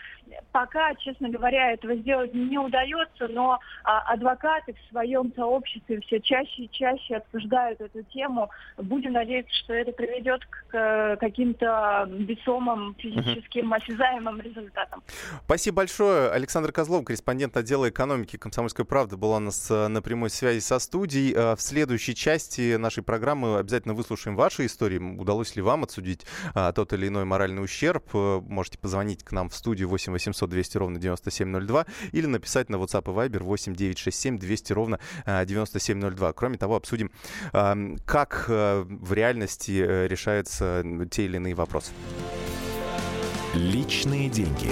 Пока, 0.51 0.93
честно 0.95 1.29
говоря, 1.29 1.71
этого 1.71 1.95
сделать 1.95 2.33
не 2.33 2.57
удается, 2.57 3.27
но 3.27 3.59
а, 3.83 4.01
адвокаты 4.13 4.73
в 4.73 4.89
своем 4.89 5.31
сообществе 5.35 5.99
все 6.01 6.19
чаще 6.19 6.63
и 6.63 6.71
чаще 6.71 7.17
обсуждают 7.17 7.81
эту 7.81 8.03
тему. 8.03 8.49
Будем 8.77 9.13
надеяться, 9.13 9.53
что 9.55 9.73
это 9.73 9.91
приведет 9.91 10.45
к 10.45 11.17
каким-то 11.19 12.07
весомым 12.09 12.95
физическим, 12.95 13.73
осязаемым 13.73 14.41
результатам. 14.41 15.03
Спасибо 15.45 15.77
большое. 15.77 16.31
Александр 16.31 16.71
Козлов, 16.71 17.05
корреспондент 17.05 17.55
отдела 17.57 17.89
экономики 17.89 18.37
«Комсомольской 18.37 18.85
правды», 18.85 19.17
был 19.17 19.33
была 19.35 19.37
у 19.37 19.39
нас 19.39 19.67
э, 19.69 19.87
на 19.87 20.01
прямой 20.01 20.29
связи 20.29 20.59
со 20.59 20.79
студией. 20.79 21.33
Э, 21.33 21.55
в 21.55 21.61
следующей 21.61 22.15
части 22.15 22.75
нашей 22.75 23.03
программы 23.03 23.57
обязательно 23.57 23.93
выслушаем 23.93 24.35
ваши 24.35 24.65
истории. 24.65 24.97
Удалось 24.97 25.55
ли 25.55 25.61
вам 25.61 25.83
отсудить 25.83 26.25
а, 26.53 26.71
тот 26.71 26.93
или 26.93 27.07
иной 27.07 27.25
моральный 27.25 27.63
ущерб? 27.63 28.13
Можете 28.13 28.77
позвонить 28.77 29.23
к 29.23 29.31
нам 29.31 29.49
в 29.49 29.55
студию 29.55 29.89
8 29.89 30.13
800 30.13 30.49
200 30.49 30.77
ровно 30.77 30.99
9702 30.99 31.85
или 32.11 32.25
написать 32.25 32.69
на 32.69 32.77
WhatsApp 32.77 33.11
и 33.11 33.29
Viber 33.29 33.43
8 33.43 33.75
967 33.75 34.39
200 34.39 34.73
ровно 34.73 34.99
9702. 35.25 36.33
Кроме 36.33 36.57
того, 36.57 36.75
обсудим, 36.75 37.11
как 37.51 38.45
в 38.47 39.13
реальности 39.13 39.71
решаются 40.07 40.83
те 41.11 41.25
или 41.25 41.37
иные 41.37 41.55
вопросы. 41.55 41.91
Личные 43.53 44.29
деньги. 44.29 44.71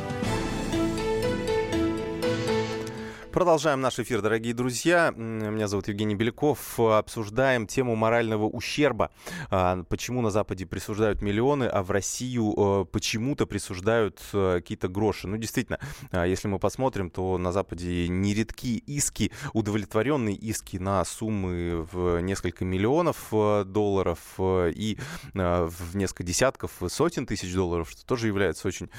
Продолжаем 3.31 3.79
наш 3.79 3.97
эфир, 3.97 4.21
дорогие 4.21 4.53
друзья. 4.53 5.11
Меня 5.15 5.69
зовут 5.69 5.87
Евгений 5.87 6.15
Беляков. 6.15 6.77
Обсуждаем 6.77 7.65
тему 7.65 7.95
морального 7.95 8.45
ущерба. 8.45 9.09
А, 9.49 9.83
почему 9.83 10.21
на 10.21 10.31
Западе 10.31 10.65
присуждают 10.65 11.21
миллионы, 11.21 11.63
а 11.63 11.81
в 11.81 11.91
Россию 11.91 12.53
э, 12.57 12.85
почему-то 12.91 13.45
присуждают 13.45 14.21
э, 14.33 14.55
какие-то 14.57 14.89
гроши. 14.89 15.29
Ну, 15.29 15.37
действительно, 15.37 15.79
а, 16.11 16.25
если 16.25 16.49
мы 16.49 16.59
посмотрим, 16.59 17.09
то 17.09 17.37
на 17.37 17.53
Западе 17.53 18.09
нередки 18.09 18.77
иски, 18.85 19.31
удовлетворенные 19.53 20.35
иски 20.35 20.75
на 20.75 21.05
суммы 21.05 21.87
в 21.89 22.19
несколько 22.19 22.65
миллионов 22.65 23.29
э, 23.31 23.63
долларов 23.65 24.19
и 24.39 24.97
в 25.33 25.95
несколько 25.95 26.23
десятков, 26.23 26.71
сотен 26.89 27.25
тысяч 27.25 27.53
долларов, 27.53 27.89
что 27.89 28.05
тоже 28.05 28.27
является 28.27 28.67
очень 28.67 28.89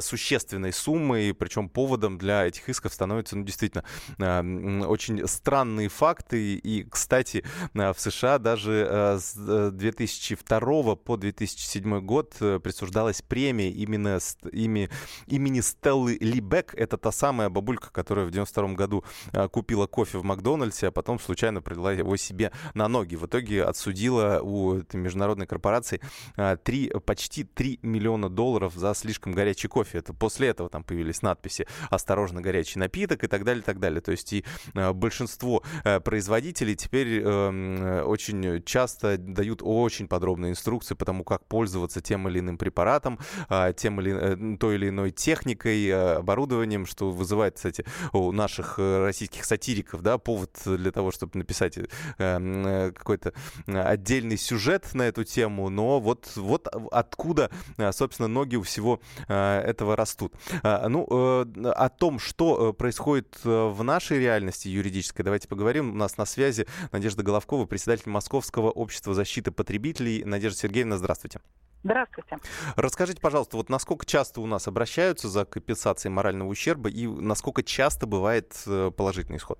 существенной 0.00 0.72
суммой. 0.72 1.34
Причем 1.34 1.68
поводом 1.68 2.18
для 2.18 2.46
этих 2.46 2.68
исков 2.68 2.92
становится, 2.92 3.36
ну, 3.36 3.42
действительно, 3.42 3.63
действительно 3.64 4.86
очень 4.86 5.26
странные 5.26 5.88
факты. 5.88 6.54
И, 6.54 6.84
кстати, 6.84 7.44
э, 7.74 7.92
в 7.92 8.00
США 8.00 8.38
даже 8.38 8.86
э, 8.88 9.18
с 9.18 9.70
2002 9.70 10.58
э, 10.58 10.96
по 10.96 11.16
2007 11.16 12.00
год 12.00 12.34
присуждалась 12.38 13.22
премия 13.22 13.70
именно 13.70 14.18
ими, 14.52 14.90
имени 15.26 15.60
Стеллы 15.60 16.16
Либек. 16.20 16.74
Это 16.74 16.96
та 16.96 17.12
самая 17.12 17.48
бабулька, 17.48 17.90
которая 17.90 18.26
в 18.26 18.30
92 18.30 18.74
году 18.74 19.04
купила 19.50 19.86
кофе 19.86 20.18
в 20.18 20.24
Макдональдсе, 20.24 20.88
а 20.88 20.90
потом 20.90 21.18
случайно 21.18 21.62
прилила 21.62 21.92
его 21.92 22.16
себе 22.16 22.52
на 22.74 22.88
ноги. 22.88 23.16
В 23.16 23.26
итоге 23.26 23.64
отсудила 23.64 24.40
у 24.42 24.74
этой 24.74 24.96
международной 24.96 25.46
корпорации 25.46 26.00
3, 26.36 26.92
почти 27.04 27.44
3 27.44 27.80
миллиона 27.82 28.28
долларов 28.28 28.74
за 28.74 28.94
слишком 28.94 29.32
горячий 29.32 29.68
кофе. 29.68 29.98
Это 29.98 30.12
после 30.12 30.48
этого 30.48 30.68
там 30.68 30.84
появились 30.84 31.22
надписи 31.22 31.66
«Осторожно, 31.90 32.40
горячий 32.40 32.78
напиток» 32.78 33.24
и 33.24 33.26
так 33.26 33.44
далее 33.44 33.53
далее, 33.54 33.64
так 33.64 33.78
далее. 33.78 34.00
То 34.00 34.12
есть 34.12 34.32
и 34.32 34.44
э, 34.74 34.92
большинство 34.92 35.62
э, 35.84 36.00
производителей 36.00 36.74
теперь 36.74 37.22
э, 37.22 38.02
очень 38.02 38.62
часто 38.64 39.16
дают 39.18 39.60
очень 39.62 40.08
подробные 40.08 40.52
инструкции 40.52 40.94
по 40.94 41.04
тому, 41.04 41.24
как 41.24 41.46
пользоваться 41.46 42.00
тем 42.00 42.28
или 42.28 42.40
иным 42.40 42.58
препаратом, 42.58 43.18
а, 43.48 43.72
тем 43.72 44.00
или 44.00 44.56
той 44.56 44.76
или 44.76 44.88
иной 44.88 45.10
техникой, 45.10 46.16
оборудованием, 46.16 46.86
что 46.86 47.10
вызывает, 47.10 47.56
кстати, 47.56 47.84
у 48.12 48.32
наших 48.32 48.78
российских 48.78 49.44
сатириков, 49.44 50.02
да, 50.02 50.18
повод 50.18 50.50
для 50.64 50.90
того, 50.90 51.10
чтобы 51.10 51.38
написать 51.38 51.78
какой-то 52.16 53.32
отдельный 53.66 54.36
сюжет 54.36 54.94
на 54.94 55.02
эту 55.02 55.24
тему, 55.24 55.68
но 55.70 56.00
вот, 56.00 56.32
вот 56.36 56.68
откуда, 56.90 57.50
собственно, 57.92 58.28
ноги 58.28 58.56
у 58.56 58.62
всего 58.62 59.00
этого 59.28 59.96
растут. 59.96 60.34
А, 60.62 60.88
ну, 60.88 61.04
о 61.04 61.88
том, 61.88 62.18
что 62.18 62.72
происходит 62.72 63.43
Э, 63.43 63.43
в 63.44 63.82
нашей 63.82 64.18
реальности 64.18 64.68
юридической 64.68 65.22
давайте 65.22 65.48
поговорим. 65.48 65.90
У 65.90 65.94
нас 65.94 66.16
на 66.16 66.24
связи 66.24 66.66
Надежда 66.92 67.22
Головкова, 67.22 67.66
председатель 67.66 68.10
Московского 68.10 68.70
общества 68.70 69.14
защиты 69.14 69.50
потребителей. 69.50 70.24
Надежда 70.24 70.58
Сергеевна, 70.60 70.96
здравствуйте. 70.96 71.40
Здравствуйте. 71.84 72.38
Расскажите, 72.76 73.20
пожалуйста, 73.20 73.58
вот 73.58 73.68
насколько 73.68 74.06
часто 74.06 74.40
у 74.40 74.46
нас 74.46 74.66
обращаются 74.66 75.28
за 75.28 75.44
компенсацией 75.44 76.12
морального 76.12 76.48
ущерба 76.48 76.88
и 76.88 77.06
насколько 77.06 77.62
часто 77.62 78.06
бывает 78.06 78.54
э, 78.66 78.90
положительный 78.96 79.36
исход? 79.36 79.58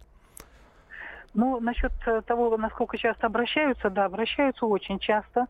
Ну, 1.34 1.60
насчет 1.60 1.92
э, 2.06 2.22
того, 2.22 2.56
насколько 2.56 2.96
часто 2.96 3.26
обращаются, 3.26 3.90
да, 3.90 4.06
обращаются 4.06 4.64
очень 4.64 4.98
часто. 4.98 5.46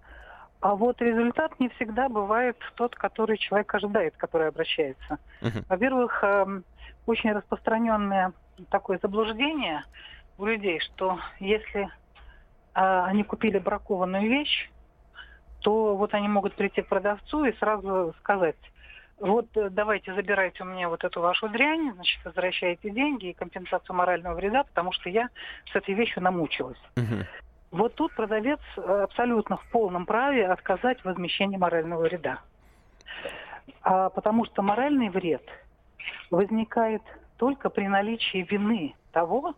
А 0.64 0.76
вот 0.76 1.02
результат 1.02 1.60
не 1.60 1.68
всегда 1.68 2.08
бывает 2.08 2.56
тот, 2.76 2.94
который 2.94 3.36
человек 3.36 3.74
ожидает, 3.74 4.16
который 4.16 4.48
обращается. 4.48 5.18
Uh-huh. 5.42 5.62
Во-первых, 5.68 6.24
эм, 6.24 6.64
очень 7.04 7.32
распространенное 7.32 8.32
такое 8.70 8.98
заблуждение 9.02 9.84
у 10.38 10.46
людей, 10.46 10.80
что 10.80 11.18
если 11.38 11.90
а, 12.72 13.04
они 13.04 13.24
купили 13.24 13.58
бракованную 13.58 14.26
вещь, 14.26 14.70
то 15.60 15.96
вот 15.96 16.14
они 16.14 16.28
могут 16.28 16.54
прийти 16.54 16.80
к 16.80 16.88
продавцу 16.88 17.44
и 17.44 17.54
сразу 17.58 18.14
сказать, 18.20 18.56
вот 19.18 19.54
э, 19.56 19.68
давайте 19.68 20.14
забирайте 20.14 20.62
у 20.62 20.66
меня 20.66 20.88
вот 20.88 21.04
эту 21.04 21.20
вашу 21.20 21.48
дрянь, 21.50 21.92
значит, 21.92 22.24
возвращайте 22.24 22.88
деньги 22.88 23.26
и 23.26 23.32
компенсацию 23.34 23.94
морального 23.94 24.34
вреда, 24.34 24.64
потому 24.64 24.92
что 24.92 25.10
я 25.10 25.28
с 25.70 25.76
этой 25.76 25.94
вещью 25.94 26.22
намучилась. 26.22 26.80
Угу. 26.96 27.26
Вот 27.74 27.96
тут 27.96 28.14
продавец 28.14 28.60
э, 28.76 28.80
абсолютно 28.80 29.56
в 29.56 29.68
полном 29.70 30.06
праве 30.06 30.46
отказать 30.46 31.00
в 31.00 31.06
возмещении 31.06 31.56
морального 31.56 32.02
вреда. 32.02 32.38
А, 33.82 34.10
потому 34.10 34.44
что 34.44 34.62
моральный 34.62 35.08
вред– 35.08 35.42
возникает 36.30 37.02
только 37.36 37.70
при 37.70 37.88
наличии 37.88 38.46
вины 38.48 38.94
того, 39.10 39.54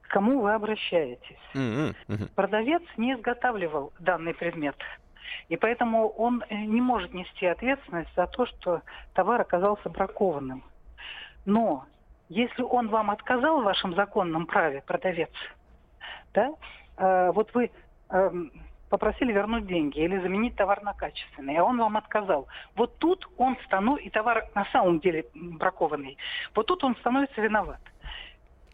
к 0.00 0.08
кому 0.08 0.40
вы 0.40 0.52
обращаетесь. 0.52 1.38
Mm-hmm. 1.54 1.94
Mm-hmm. 2.08 2.34
Продавец 2.34 2.82
не 2.96 3.14
изготавливал 3.14 3.92
данный 4.00 4.34
предмет. 4.34 4.76
И 5.48 5.56
поэтому 5.56 6.08
он 6.08 6.42
э, 6.48 6.56
не 6.56 6.80
может 6.80 7.14
нести 7.14 7.46
ответственность 7.46 8.12
за 8.16 8.26
то, 8.26 8.46
что 8.46 8.82
товар 9.14 9.40
оказался 9.40 9.88
бракованным. 9.88 10.64
Но 11.46 11.84
если 12.28 12.62
он 12.62 12.88
вам 12.88 13.12
отказал 13.12 13.60
в 13.60 13.64
вашем 13.64 13.94
законном 13.94 14.46
праве, 14.46 14.82
продавец, 14.84 15.30
да, 16.34 16.52
э, 17.00 17.32
вот 17.32 17.52
вы 17.54 17.70
э, 18.10 18.30
попросили 18.90 19.32
вернуть 19.32 19.66
деньги 19.66 20.00
или 20.00 20.18
заменить 20.20 20.56
товар 20.56 20.82
на 20.82 20.92
качественный, 20.92 21.56
а 21.56 21.64
он 21.64 21.78
вам 21.78 21.96
отказал. 21.96 22.48
Вот 22.76 22.98
тут 22.98 23.26
он 23.38 23.56
становится, 23.64 24.06
и 24.06 24.10
товар 24.10 24.44
на 24.54 24.66
самом 24.66 25.00
деле 25.00 25.24
бракованный, 25.34 26.18
вот 26.54 26.66
тут 26.66 26.84
он 26.84 26.96
становится 26.96 27.40
виноват. 27.40 27.80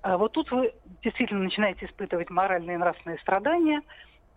А 0.02 0.16
вот 0.18 0.33
тут 0.33 0.50
вы 0.50 0.73
действительно 1.02 1.45
начинаете 1.45 1.87
испытывать 1.87 2.30
моральные 2.30 2.76
и 2.76 2.78
нравственные 2.78 3.18
страдания, 3.18 3.83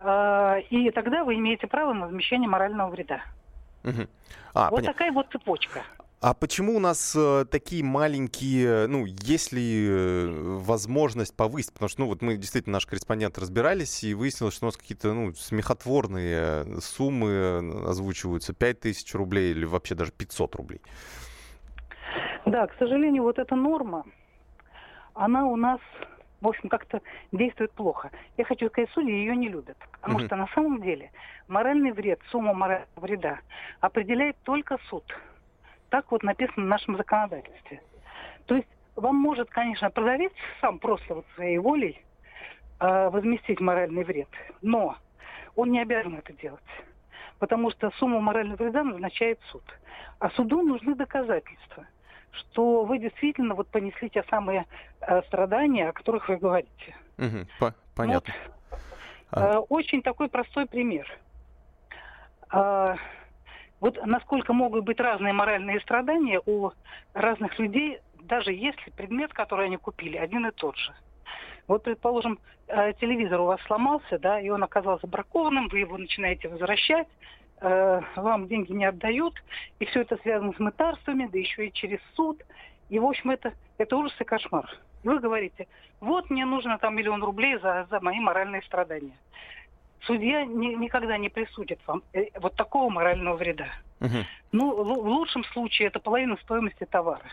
а, 0.00 0.58
и 0.68 0.90
тогда 0.90 1.24
вы 1.24 1.36
имеете 1.36 1.66
право 1.66 1.92
на 1.92 2.06
возмещение 2.06 2.48
морального 2.48 2.90
вреда. 2.90 3.22
Угу. 3.84 4.06
А, 4.54 4.70
вот 4.70 4.76
понятно. 4.76 4.92
такая 4.92 5.12
вот 5.12 5.28
цепочка. 5.30 5.82
А 6.22 6.34
почему 6.34 6.76
у 6.76 6.80
нас 6.80 7.16
э, 7.16 7.46
такие 7.50 7.82
маленькие, 7.82 8.86
ну, 8.88 9.06
есть 9.06 9.52
ли 9.52 9.88
э, 9.88 10.58
возможность 10.58 11.34
повысить? 11.34 11.72
Потому 11.72 11.88
что, 11.88 12.00
ну, 12.02 12.08
вот 12.08 12.20
мы 12.20 12.36
действительно, 12.36 12.74
наши 12.74 12.86
корреспонденты 12.86 13.40
разбирались, 13.40 14.04
и 14.04 14.12
выяснилось, 14.12 14.54
что 14.54 14.66
у 14.66 14.68
нас 14.68 14.76
какие-то, 14.76 15.14
ну, 15.14 15.32
смехотворные 15.32 16.36
э, 16.36 16.80
суммы 16.82 17.30
э, 17.30 17.88
озвучиваются. 17.88 18.52
5 18.52 18.80
тысяч 18.80 19.14
рублей 19.14 19.52
или 19.52 19.64
вообще 19.64 19.94
даже 19.94 20.12
500 20.12 20.56
рублей. 20.56 20.82
Да, 22.44 22.66
к 22.66 22.74
сожалению, 22.78 23.22
вот 23.22 23.38
эта 23.38 23.56
норма, 23.56 24.04
она 25.14 25.46
у 25.46 25.56
нас, 25.56 25.80
в 26.42 26.48
общем, 26.48 26.68
как-то 26.68 27.00
действует 27.32 27.72
плохо. 27.72 28.10
Я 28.36 28.44
хочу 28.44 28.68
сказать, 28.68 28.90
судьи 28.92 29.10
ее 29.10 29.34
не 29.34 29.48
любят. 29.48 29.78
Потому 29.92 30.18
угу. 30.18 30.26
что 30.26 30.36
на 30.36 30.48
самом 30.48 30.82
деле 30.82 31.12
моральный 31.48 31.92
вред, 31.92 32.20
сумма 32.30 32.52
морального 32.52 32.90
вреда 32.96 33.38
определяет 33.80 34.36
только 34.44 34.76
суд– 34.90 35.04
так 35.90 36.10
вот 36.10 36.22
написано 36.22 36.64
в 36.64 36.68
нашем 36.68 36.96
законодательстве. 36.96 37.82
То 38.46 38.56
есть 38.56 38.68
вам 38.96 39.16
может, 39.16 39.50
конечно, 39.50 39.90
продавец 39.90 40.32
сам 40.60 40.78
просто 40.78 41.16
вот 41.16 41.26
своей 41.34 41.58
волей 41.58 42.02
э, 42.80 43.08
возместить 43.10 43.60
моральный 43.60 44.04
вред, 44.04 44.28
но 44.62 44.96
он 45.56 45.70
не 45.72 45.80
обязан 45.80 46.16
это 46.16 46.32
делать. 46.32 46.60
Потому 47.38 47.70
что 47.70 47.90
сумму 47.92 48.20
морального 48.20 48.62
вреда 48.62 48.84
назначает 48.84 49.40
суд. 49.50 49.62
А 50.18 50.30
суду 50.30 50.62
нужны 50.62 50.94
доказательства, 50.94 51.86
что 52.32 52.84
вы 52.84 52.98
действительно 52.98 53.54
вот 53.54 53.68
понесли 53.68 54.10
те 54.10 54.22
самые 54.24 54.66
э, 55.00 55.22
страдания, 55.22 55.88
о 55.88 55.92
которых 55.92 56.28
вы 56.28 56.36
говорите. 56.36 56.96
Угу, 57.18 57.46
по- 57.58 57.74
понятно. 57.96 58.34
Вот, 58.70 58.78
э, 58.78 58.78
а... 59.32 59.60
Очень 59.60 60.02
такой 60.02 60.28
простой 60.28 60.66
пример. 60.66 61.06
А, 62.50 62.96
вот 63.80 63.98
насколько 64.04 64.52
могут 64.52 64.84
быть 64.84 65.00
разные 65.00 65.32
моральные 65.32 65.80
страдания 65.80 66.40
у 66.46 66.70
разных 67.14 67.58
людей, 67.58 67.98
даже 68.22 68.52
если 68.52 68.90
предмет, 68.90 69.32
который 69.32 69.66
они 69.66 69.78
купили, 69.78 70.16
один 70.16 70.46
и 70.46 70.50
тот 70.50 70.76
же. 70.76 70.92
Вот, 71.66 71.82
предположим, 71.84 72.38
э, 72.66 72.92
телевизор 73.00 73.40
у 73.40 73.46
вас 73.46 73.60
сломался, 73.62 74.18
да, 74.18 74.40
и 74.40 74.48
он 74.50 74.62
оказался 74.62 75.06
бракованным, 75.06 75.68
вы 75.68 75.80
его 75.80 75.96
начинаете 75.96 76.48
возвращать, 76.48 77.08
э, 77.60 78.00
вам 78.16 78.48
деньги 78.48 78.72
не 78.72 78.84
отдают, 78.84 79.34
и 79.78 79.84
все 79.86 80.02
это 80.02 80.16
связано 80.18 80.52
с 80.52 80.58
мытарствами, 80.58 81.28
да 81.32 81.38
еще 81.38 81.66
и 81.66 81.72
через 81.72 82.00
суд. 82.14 82.42
И, 82.88 82.98
в 82.98 83.04
общем, 83.04 83.30
это, 83.30 83.54
это 83.78 83.96
ужас 83.96 84.14
и 84.20 84.24
кошмар. 84.24 84.68
Вы 85.04 85.20
говорите, 85.20 85.68
вот 86.00 86.28
мне 86.28 86.44
нужно 86.44 86.76
там 86.78 86.96
миллион 86.96 87.22
рублей 87.22 87.58
за, 87.60 87.86
за 87.88 88.00
мои 88.00 88.18
моральные 88.18 88.62
страдания 88.62 89.16
судья 90.02 90.44
ни, 90.44 90.74
никогда 90.74 91.18
не 91.18 91.28
присудит 91.28 91.80
вам 91.86 92.02
э, 92.12 92.26
вот 92.38 92.54
такого 92.54 92.90
морального 92.90 93.36
вреда. 93.36 93.68
Угу. 94.00 94.16
Ну, 94.52 94.82
в, 94.82 95.02
в 95.02 95.06
лучшем 95.06 95.44
случае 95.44 95.88
это 95.88 96.00
половина 96.00 96.36
стоимости 96.42 96.84
товара. 96.84 97.26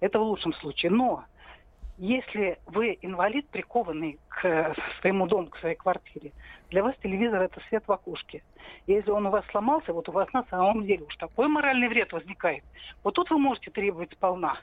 Это 0.00 0.18
в 0.18 0.22
лучшем 0.22 0.52
случае. 0.54 0.90
Но 0.90 1.24
если 1.98 2.58
вы 2.66 2.98
инвалид, 3.02 3.46
прикованный 3.48 4.18
к 4.28 4.74
своему 5.00 5.26
дому, 5.26 5.48
к 5.48 5.58
своей 5.58 5.76
квартире, 5.76 6.32
для 6.70 6.82
вас 6.82 6.94
телевизор 7.02 7.42
это 7.42 7.60
свет 7.68 7.84
в 7.86 7.92
окошке. 7.92 8.42
Если 8.86 9.10
он 9.10 9.26
у 9.26 9.30
вас 9.30 9.44
сломался, 9.50 9.92
вот 9.92 10.08
у 10.08 10.12
вас 10.12 10.32
на 10.32 10.44
самом 10.44 10.86
деле 10.86 11.04
уж 11.04 11.16
такой 11.16 11.48
моральный 11.48 11.88
вред 11.88 12.12
возникает. 12.12 12.64
Вот 13.04 13.14
тут 13.14 13.30
вы 13.30 13.38
можете 13.38 13.70
требовать 13.70 14.12
сполна 14.12 14.56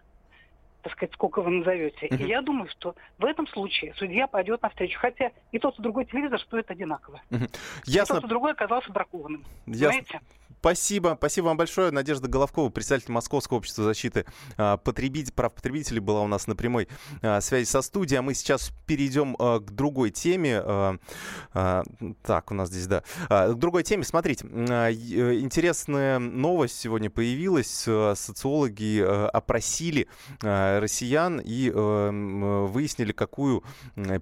так 0.88 0.96
сказать, 0.96 1.14
сколько 1.14 1.42
вы 1.42 1.52
назовете. 1.52 2.08
Uh-huh. 2.08 2.24
И 2.24 2.28
я 2.28 2.42
думаю, 2.42 2.70
что 2.70 2.96
в 3.18 3.26
этом 3.26 3.48
случае 3.48 3.94
судья 3.98 4.28
пойдет 4.28 4.62
навстречу. 4.62 4.98
Хотя 5.00 5.32
и 5.52 5.60
тот, 5.60 5.78
и 5.78 5.82
другой 5.82 6.06
телевизор 6.06 6.40
стоит 6.40 6.72
одинаково. 6.72 7.22
Uh-huh. 7.30 7.50
Ясно. 7.86 8.14
И 8.14 8.16
тот, 8.16 8.26
и 8.26 8.28
другой 8.28 8.52
оказался 8.54 8.92
бракованным. 8.92 9.44
Ясно. 9.66 9.88
Понимаете? 9.88 10.22
Спасибо. 10.60 11.16
Спасибо 11.18 11.46
вам 11.46 11.58
большое. 11.58 11.92
Надежда 11.92 12.28
Головкова, 12.28 12.70
председатель 12.70 13.12
Московского 13.12 13.58
общества 13.58 13.84
защиты 13.84 14.26
а, 14.58 14.78
потребитель, 14.78 15.32
прав 15.34 15.54
потребителей, 15.54 16.00
была 16.00 16.22
у 16.22 16.28
нас 16.28 16.48
на 16.48 16.56
прямой 16.56 16.88
а, 17.22 17.42
связи 17.42 17.66
со 17.66 17.82
студией. 17.82 18.20
А 18.20 18.22
мы 18.22 18.34
сейчас 18.34 18.72
перейдем 18.86 19.36
а, 19.40 19.60
к 19.60 19.72
другой 19.72 20.10
теме. 20.10 20.62
Так, 21.54 22.52
у 22.52 22.54
нас 22.54 22.70
здесь, 22.70 22.88
да. 22.88 23.04
К 23.30 23.54
другой 23.54 23.84
теме. 23.84 24.04
Смотрите, 24.04 24.46
интересная 24.46 26.20
новость 26.20 26.80
сегодня 26.80 27.10
появилась. 27.10 27.68
Социологи 27.68 29.02
опросили 29.02 30.08
россиян 30.42 31.42
и 31.44 31.70
выяснили, 31.70 33.12
какую 33.12 33.64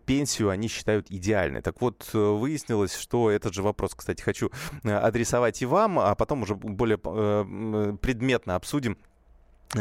пенсию 0.06 0.50
они 0.50 0.68
считают 0.68 1.10
идеальной. 1.10 1.62
Так 1.62 1.82
вот, 1.82 2.10
выяснилось, 2.14 2.96
что 2.96 3.30
этот 3.32 3.54
же 3.54 3.64
вопрос, 3.64 3.96
кстати, 3.96 4.22
хочу 4.22 4.52
адресовать 4.84 5.62
и 5.62 5.66
вам, 5.66 6.00
а 6.00 6.16
потом 6.26 6.42
уже 6.42 6.56
более 6.56 6.98
э, 7.04 7.98
предметно 8.02 8.56
обсудим. 8.56 8.94
Э, 8.94 9.15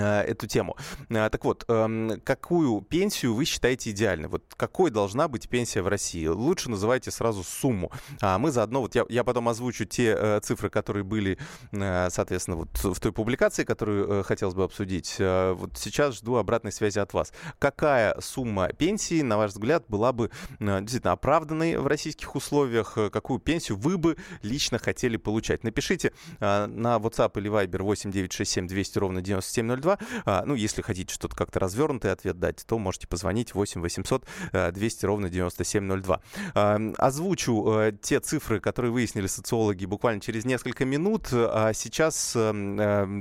эту 0.00 0.46
тему. 0.46 0.76
Э, 1.08 1.28
так 1.30 1.44
вот, 1.44 1.64
эм, 1.68 2.20
какую 2.24 2.80
пенсию 2.82 3.34
вы 3.34 3.44
считаете 3.44 3.90
идеальной? 3.90 4.28
Вот 4.28 4.44
какой 4.56 4.90
должна 4.90 5.28
быть 5.28 5.48
пенсия 5.48 5.82
в 5.82 5.88
России? 5.88 6.26
Лучше 6.26 6.70
называйте 6.70 7.10
сразу 7.10 7.42
сумму. 7.42 7.92
А 8.20 8.38
мы 8.38 8.50
заодно, 8.50 8.80
вот 8.80 8.94
я, 8.94 9.04
я 9.08 9.24
потом 9.24 9.48
озвучу 9.48 9.84
те 9.84 10.16
э, 10.18 10.40
цифры, 10.42 10.70
которые 10.70 11.04
были, 11.04 11.38
соответственно, 11.72 12.56
вот 12.56 12.68
в 12.82 13.00
той 13.00 13.12
публикации, 13.12 13.64
которую 13.64 14.24
хотелось 14.24 14.54
бы 14.54 14.64
обсудить. 14.64 15.16
Вот 15.18 15.76
сейчас 15.76 16.16
жду 16.16 16.36
обратной 16.36 16.72
связи 16.72 16.98
от 16.98 17.12
вас. 17.12 17.32
Какая 17.58 18.18
сумма 18.20 18.68
пенсии, 18.68 19.22
на 19.22 19.36
ваш 19.36 19.52
взгляд, 19.52 19.84
была 19.88 20.12
бы 20.12 20.30
действительно 20.60 21.12
оправданной 21.12 21.76
в 21.76 21.86
российских 21.86 22.34
условиях? 22.34 22.96
Какую 23.12 23.38
пенсию 23.38 23.78
вы 23.78 23.98
бы 23.98 24.16
лично 24.42 24.78
хотели 24.78 25.16
получать? 25.16 25.64
Напишите 25.64 26.12
на 26.40 26.96
WhatsApp 26.96 27.32
или 27.38 27.50
Viber 27.50 27.82
8967 27.82 28.66
200 28.66 28.98
ровно 28.98 29.22
9702 29.22 29.83
2. 29.84 29.98
А, 30.24 30.44
ну, 30.44 30.54
если 30.54 30.82
хотите 30.82 31.14
что-то 31.14 31.36
как-то 31.36 31.60
развернутый 31.60 32.10
ответ 32.10 32.38
дать, 32.38 32.64
то 32.66 32.78
можете 32.78 33.06
позвонить 33.06 33.54
8 33.54 33.80
800 33.80 34.26
200 34.72 35.06
ровно 35.06 35.28
9702. 35.28 36.20
А, 36.54 36.80
озвучу 36.98 37.64
а, 37.66 37.92
те 37.92 38.20
цифры, 38.20 38.60
которые 38.60 38.90
выяснили 38.90 39.26
социологи 39.26 39.84
буквально 39.86 40.20
через 40.20 40.44
несколько 40.44 40.84
минут. 40.84 41.28
А 41.32 41.72
сейчас 41.72 42.32
а, 42.36 42.52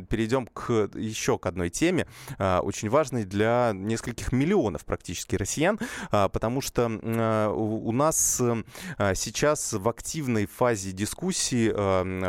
перейдем 0.09 0.47
к 0.47 0.89
еще 0.95 1.37
к 1.37 1.45
одной 1.45 1.69
теме, 1.69 2.07
а, 2.37 2.61
очень 2.61 2.89
важной 2.89 3.25
для 3.25 3.71
нескольких 3.73 4.31
миллионов 4.31 4.85
практически 4.85 5.35
россиян, 5.35 5.79
а, 6.11 6.29
потому 6.29 6.61
что 6.61 6.89
а, 6.89 7.49
у 7.51 7.91
нас 7.91 8.41
сейчас 9.15 9.73
в 9.73 9.89
активной 9.89 10.45
фазе 10.45 10.91
дискуссии 10.91 11.69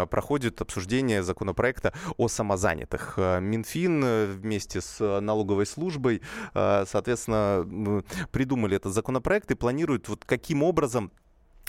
проходит 0.06 0.60
обсуждение 0.60 1.22
законопроекта 1.22 1.92
о 2.16 2.28
самозанятых. 2.28 3.14
Минфин 3.16 4.02
вместе 4.26 4.80
с 4.80 5.00
э, 5.00 5.20
налоговой 5.20 5.66
службой, 5.66 6.22
э, 6.54 6.84
соответственно, 6.86 8.02
придумали 8.30 8.76
этот 8.76 8.92
законопроект 8.92 9.50
и 9.50 9.54
планируют 9.54 10.08
вот 10.08 10.24
каким 10.24 10.62
образом 10.62 11.10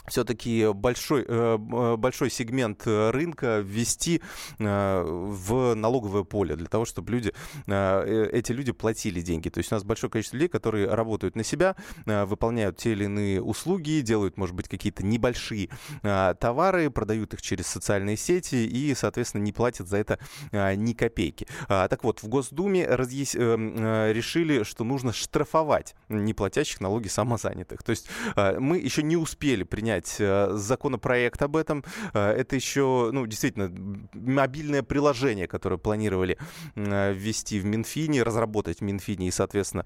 все-таки 0.08 0.72
большой, 0.74 1.26
э, 1.28 1.58
большой 1.98 2.30
сегмент 2.30 2.84
э, 2.86 3.10
рынка 3.12 3.60
ввести 3.60 4.22
э, 4.60 5.04
в 5.06 5.74
налоговое 5.76 6.24
поле 6.24 6.56
для 6.56 6.68
того, 6.68 6.86
чтобы 6.86 7.12
люди, 7.12 7.34
эти 7.68 8.52
люди 8.52 8.72
платили 8.72 9.22
деньги. 9.22 9.50
То 9.50 9.60
есть 9.60 9.72
у 9.72 9.76
нас 9.76 9.84
большое 9.84 10.12
количество 10.12 10.38
людей, 10.38 10.50
которые 10.50 10.88
работают 10.88 11.36
на 11.36 11.44
себя, 11.44 11.76
выполняют 12.06 12.78
те 12.78 12.92
или 12.92 13.06
иные 13.06 13.42
услуги, 13.42 14.02
делают, 14.02 14.38
может 14.38 14.56
быть, 14.56 14.68
какие-то 14.68 15.06
небольшие 15.06 15.70
товары, 16.02 16.90
продают 16.90 17.34
их 17.34 17.42
через 17.42 17.68
социальные 17.68 18.18
сети 18.18 18.56
и, 18.56 18.94
соответственно, 18.96 19.42
не 19.42 19.52
платят 19.52 19.88
за 19.88 19.98
это 19.98 20.20
ни 20.52 20.94
копейки. 20.94 21.48
Так 21.68 22.04
вот, 22.04 22.22
в 22.22 22.28
Госдуме 22.28 22.88
разъяс... 22.88 23.36
решили, 23.36 24.64
что 24.64 24.84
нужно 24.84 25.14
штрафовать 25.14 25.96
неплатящих 26.10 26.82
налоги 26.82 27.08
самозанятых. 27.08 27.84
То 27.84 27.92
есть 27.92 28.08
мы 28.36 28.78
еще 28.78 29.04
не 29.04 29.18
успели 29.18 29.64
принять 29.64 29.85
принять 29.86 30.15
э, 30.17 30.50
законопроект 30.54 31.43
об 31.43 31.56
этом. 31.56 31.84
Э, 32.15 32.32
это 32.32 32.56
еще, 32.56 33.12
ну, 33.13 33.28
действительно, 33.28 33.71
мобильное 34.13 34.82
приложение, 34.82 35.48
которое 35.48 35.78
планировали 35.78 36.39
э, 36.76 37.13
ввести 37.13 37.60
в 37.60 37.65
Минфине, 37.65 38.24
разработать 38.24 38.80
в 38.80 38.82
Минфине 38.82 39.28
и, 39.28 39.32
соответственно, 39.32 39.86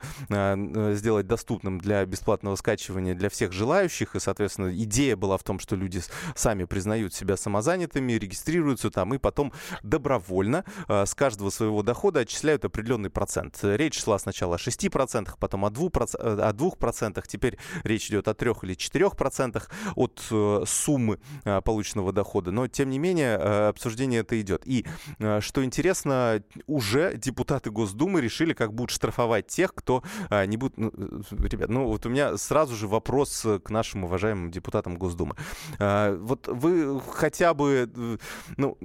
сделать 0.96 1.28
доступным 1.28 1.80
для 1.80 2.06
бесплатного 2.06 2.56
скачивания 2.56 3.14
для 3.14 3.30
всех 3.30 3.52
желающих. 3.52 4.16
И, 4.16 4.20
соответственно, 4.20 4.72
идея 4.84 5.18
была 5.18 5.38
в 5.38 5.44
том, 5.44 5.60
что 5.60 5.76
люди 5.76 6.02
сами 6.36 6.64
признают 6.64 7.14
себя 7.14 7.36
самозанятыми, 7.36 8.14
регистрируются 8.14 8.90
там 8.90 9.14
и 9.14 9.18
потом 9.18 9.52
добровольно 9.84 10.64
с 10.88 11.14
каждого 11.14 11.50
своего 11.50 11.84
дохода 11.84 12.22
отчисляют 12.22 12.64
определенный 12.64 13.10
процент. 13.10 13.60
Речь 13.64 14.02
шла 14.02 14.18
сначала 14.18 14.56
о 14.56 14.58
6%, 14.58 15.30
потом 15.40 15.66
о 15.66 15.70
2%, 15.70 16.42
о 16.42 16.54
2%, 16.54 17.24
теперь 17.28 17.58
речь 17.84 18.08
идет 18.08 18.28
о 18.28 18.34
3 18.34 18.52
или 18.64 18.76
4% 18.76 19.64
от 19.96 20.22
э, 20.32 20.64
суммы 20.66 21.20
э, 21.44 21.62
полученного 21.62 22.12
дохода. 22.12 22.52
Но, 22.52 22.68
тем 22.68 22.90
не 22.90 23.00
менее, 23.00 23.38
э, 23.38 23.68
обсуждение 23.70 24.22
это 24.22 24.40
идет. 24.40 24.64
И, 24.66 24.86
что 25.40 25.64
интересно, 25.64 26.44
уже 26.68 27.16
депутаты 27.16 27.72
Госдумы 27.72 28.22
решили, 28.22 28.54
как 28.54 28.74
будут 28.74 28.92
штрафовать 28.92 29.48
тех, 29.48 29.74
кто 29.74 30.04
не 30.30 30.58
будет... 30.58 30.78
Ну, 30.78 30.92
ребят, 31.30 31.70
ну 31.70 31.86
вот 31.86 32.06
у 32.06 32.10
меня 32.10 32.38
сразу 32.38 32.76
же 32.76 32.88
вопрос 32.88 33.46
к 33.64 33.70
нашим 33.70 34.04
уважаемым 34.04 34.52
депутатам 34.52 34.98
Госдумы. 34.98 35.36
Вот 35.80 36.48
вы 36.48 37.02
хотя 37.02 37.54
бы 37.54 37.90
ну, 38.58 38.78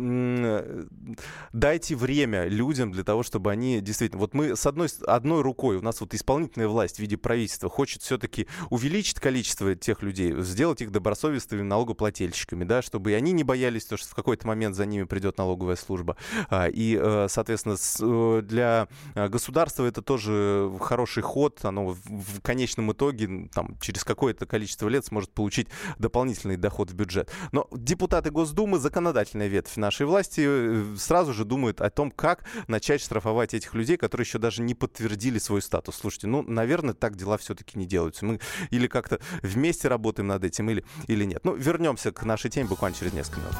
дайте 1.53 1.97
время 1.97 2.47
людям 2.47 2.93
для 2.93 3.05
того, 3.05 3.23
чтобы 3.23 3.51
они 3.51 3.81
действительно... 3.81 4.21
Вот 4.21 4.35
мы 4.35 4.57
с 4.57 4.67
одной, 4.67 4.88
одной 5.07 5.43
рукой, 5.43 5.77
у 5.77 5.83
нас 5.83 6.01
вот 6.01 6.14
исполнительная 6.14 6.69
власть 6.69 6.97
в 6.97 6.99
виде 7.01 7.17
правительства 7.17 7.69
хочет 7.69 8.03
все-таки 8.03 8.47
увеличить 8.71 9.21
количество 9.21 9.75
тех 9.75 10.03
людей, 10.03 10.35
сделать 10.43 10.81
их 10.81 10.90
добросовестными 10.94 11.62
налогоплательщиками, 11.62 12.64
да, 12.64 12.80
чтобы 12.80 13.11
и 13.11 13.14
они 13.14 13.33
не 13.33 13.44
боялись, 13.44 13.85
то, 13.85 13.96
что 13.96 14.09
в 14.09 14.14
какой-то 14.14 14.46
момент 14.46 14.76
за 14.76 14.87
ними 14.87 15.04
придет 15.04 15.37
налоговая 15.37 15.76
служба. 15.76 16.16
А, 16.48 16.68
и, 16.68 16.98
э, 16.98 17.26
соответственно, 17.28 17.76
э, 17.76 18.42
для 18.42 18.88
э, 19.14 19.28
государства 19.28 19.85
это 19.85 20.00
тоже 20.00 20.70
хороший 20.80 21.22
ход, 21.22 21.64
оно 21.64 21.96
в 22.04 22.40
конечном 22.42 22.92
итоге 22.92 23.48
там, 23.52 23.76
через 23.80 24.04
какое-то 24.04 24.46
количество 24.46 24.88
лет 24.88 25.04
сможет 25.04 25.30
получить 25.33 25.68
дополнительный 25.98 26.57
доход 26.57 26.90
в 26.90 26.94
бюджет. 26.94 27.30
Но 27.52 27.68
депутаты 27.72 28.30
Госдумы, 28.30 28.78
законодательная 28.78 29.48
ветвь 29.48 29.76
нашей 29.76 30.07
власти, 30.07 30.96
сразу 30.96 31.35
же 31.35 31.44
думают 31.44 31.80
о 31.80 31.90
том, 31.90 32.11
как 32.11 32.44
начать 32.68 33.00
штрафовать 33.00 33.52
этих 33.52 33.74
людей, 33.74 33.96
которые 33.96 34.24
еще 34.24 34.38
даже 34.38 34.62
не 34.62 34.74
подтвердили 34.74 35.38
свой 35.38 35.61
статус. 35.61 35.96
Слушайте, 35.96 36.28
ну, 36.28 36.42
наверное, 36.42 36.94
так 36.94 37.16
дела 37.16 37.37
все-таки 37.37 37.78
не 37.78 37.87
делаются. 37.87 38.24
Мы 38.24 38.40
или 38.70 38.87
как-то 38.87 39.18
вместе 39.42 39.88
работаем 39.88 40.28
над 40.28 40.44
этим, 40.44 40.70
или 40.70 40.84
или 41.07 41.25
нет. 41.25 41.44
Ну, 41.44 41.55
вернемся 41.55 42.12
к 42.12 42.23
нашей 42.25 42.51
теме 42.51 42.68
буквально 42.68 42.97
через 42.97 43.12
несколько 43.12 43.40
минут. 43.40 43.55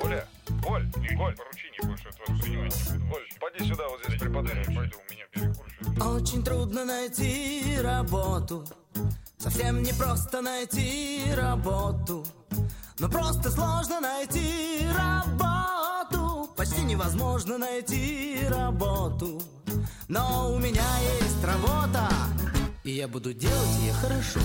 Коля, 0.00 0.28
Коль, 0.62 0.90
Коль, 1.16 1.36
поручение 1.36 1.80
больше 1.82 2.08
от 2.08 2.18
вас 2.28 2.40
принимать 2.40 2.90
не 2.92 2.98
буду. 2.98 3.12
Коль, 3.12 3.28
поди 3.40 3.68
сюда, 3.68 3.88
вот 3.88 4.04
здесь 4.04 4.20
преподай. 4.20 4.64
Пойду, 4.64 4.96
у 5.08 5.12
меня 5.12 5.24
перекур. 5.30 6.14
Очень 6.14 6.42
трудно 6.44 6.84
найти 6.84 7.78
работу, 7.80 8.64
совсем 9.38 9.82
не 9.82 9.92
просто 9.92 10.40
найти 10.40 11.22
работу. 11.34 12.24
Но 12.98 13.08
просто 13.08 13.50
сложно 13.50 14.00
найти 14.00 14.86
работу 14.96 16.48
Почти 16.56 16.82
невозможно 16.82 17.58
найти 17.58 18.38
работу 18.48 19.42
Но 20.06 20.54
у 20.54 20.58
меня 20.58 20.84
есть 21.20 21.44
работа 21.44 22.08
И 22.84 22.90
я 22.90 23.08
буду 23.08 23.32
делать 23.32 23.78
ее 23.80 23.94
хорошо. 23.94 24.40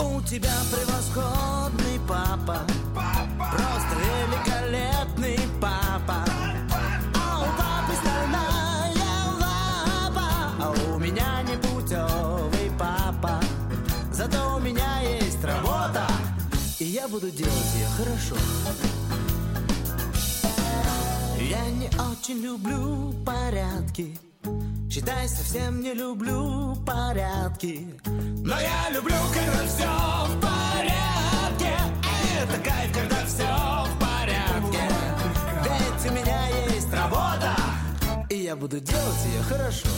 У 0.00 0.22
тебя 0.22 0.54
превосходный 0.72 2.00
папа. 2.08 2.60
Просто 3.52 3.96
великолепный 4.00 5.38
папа. 5.60 6.24
А 7.14 7.40
у 7.40 7.44
папы 7.58 7.92
стальная 8.00 8.94
лапа. 9.38 10.26
А 10.58 10.74
у 10.94 10.98
меня 10.98 11.42
непутевый 11.42 12.70
папа. 12.78 13.38
Зато 14.10 14.56
у 14.56 14.58
меня 14.58 15.02
есть 15.02 15.44
работа. 15.44 16.06
И 16.78 16.84
я 16.84 17.06
буду 17.08 17.30
делать 17.30 17.74
ее 17.74 17.88
хорошо. 17.98 18.36
Я 21.38 21.62
не 21.72 21.90
очень 22.10 22.38
люблю 22.38 23.12
порядки 23.26 24.18
Считай, 24.96 25.28
совсем 25.28 25.82
не 25.82 25.92
люблю 25.92 26.74
порядки. 26.86 27.86
Но 28.06 28.58
я 28.58 28.88
люблю, 28.90 29.14
когда 29.30 29.66
все 29.66 29.84
в 29.84 30.40
порядке. 30.40 31.74
Это 32.40 32.58
кайф, 32.62 32.92
когда 32.94 33.26
все 33.26 33.44
в 33.44 33.98
порядке. 34.00 34.80
Ведь 35.64 36.10
у 36.10 36.14
меня 36.14 36.48
есть 36.72 36.90
работа 36.94 37.54
И 38.30 38.38
я 38.38 38.56
буду 38.56 38.80
делать 38.80 39.26
ее 39.26 39.42
хорошо 39.42 39.88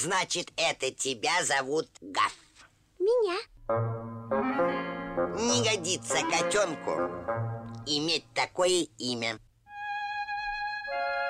Значит, 0.00 0.52
это 0.56 0.92
тебя 0.92 1.42
зовут 1.42 1.88
Гав. 2.00 2.32
Меня. 3.00 3.36
Не 5.34 5.68
годится 5.68 6.18
котенку 6.30 6.90
иметь 7.84 8.24
такое 8.32 8.86
имя. 8.98 9.38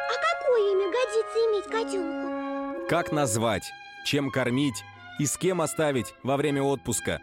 А 0.06 0.12
какое 0.12 0.72
имя 0.72 0.92
годится 0.92 1.38
иметь 1.46 1.64
котенку? 1.64 2.88
Как 2.90 3.10
назвать, 3.10 3.72
чем 4.04 4.30
кормить 4.30 4.84
и 5.18 5.24
с 5.24 5.38
кем 5.38 5.62
оставить 5.62 6.12
во 6.22 6.36
время 6.36 6.62
отпуска. 6.62 7.22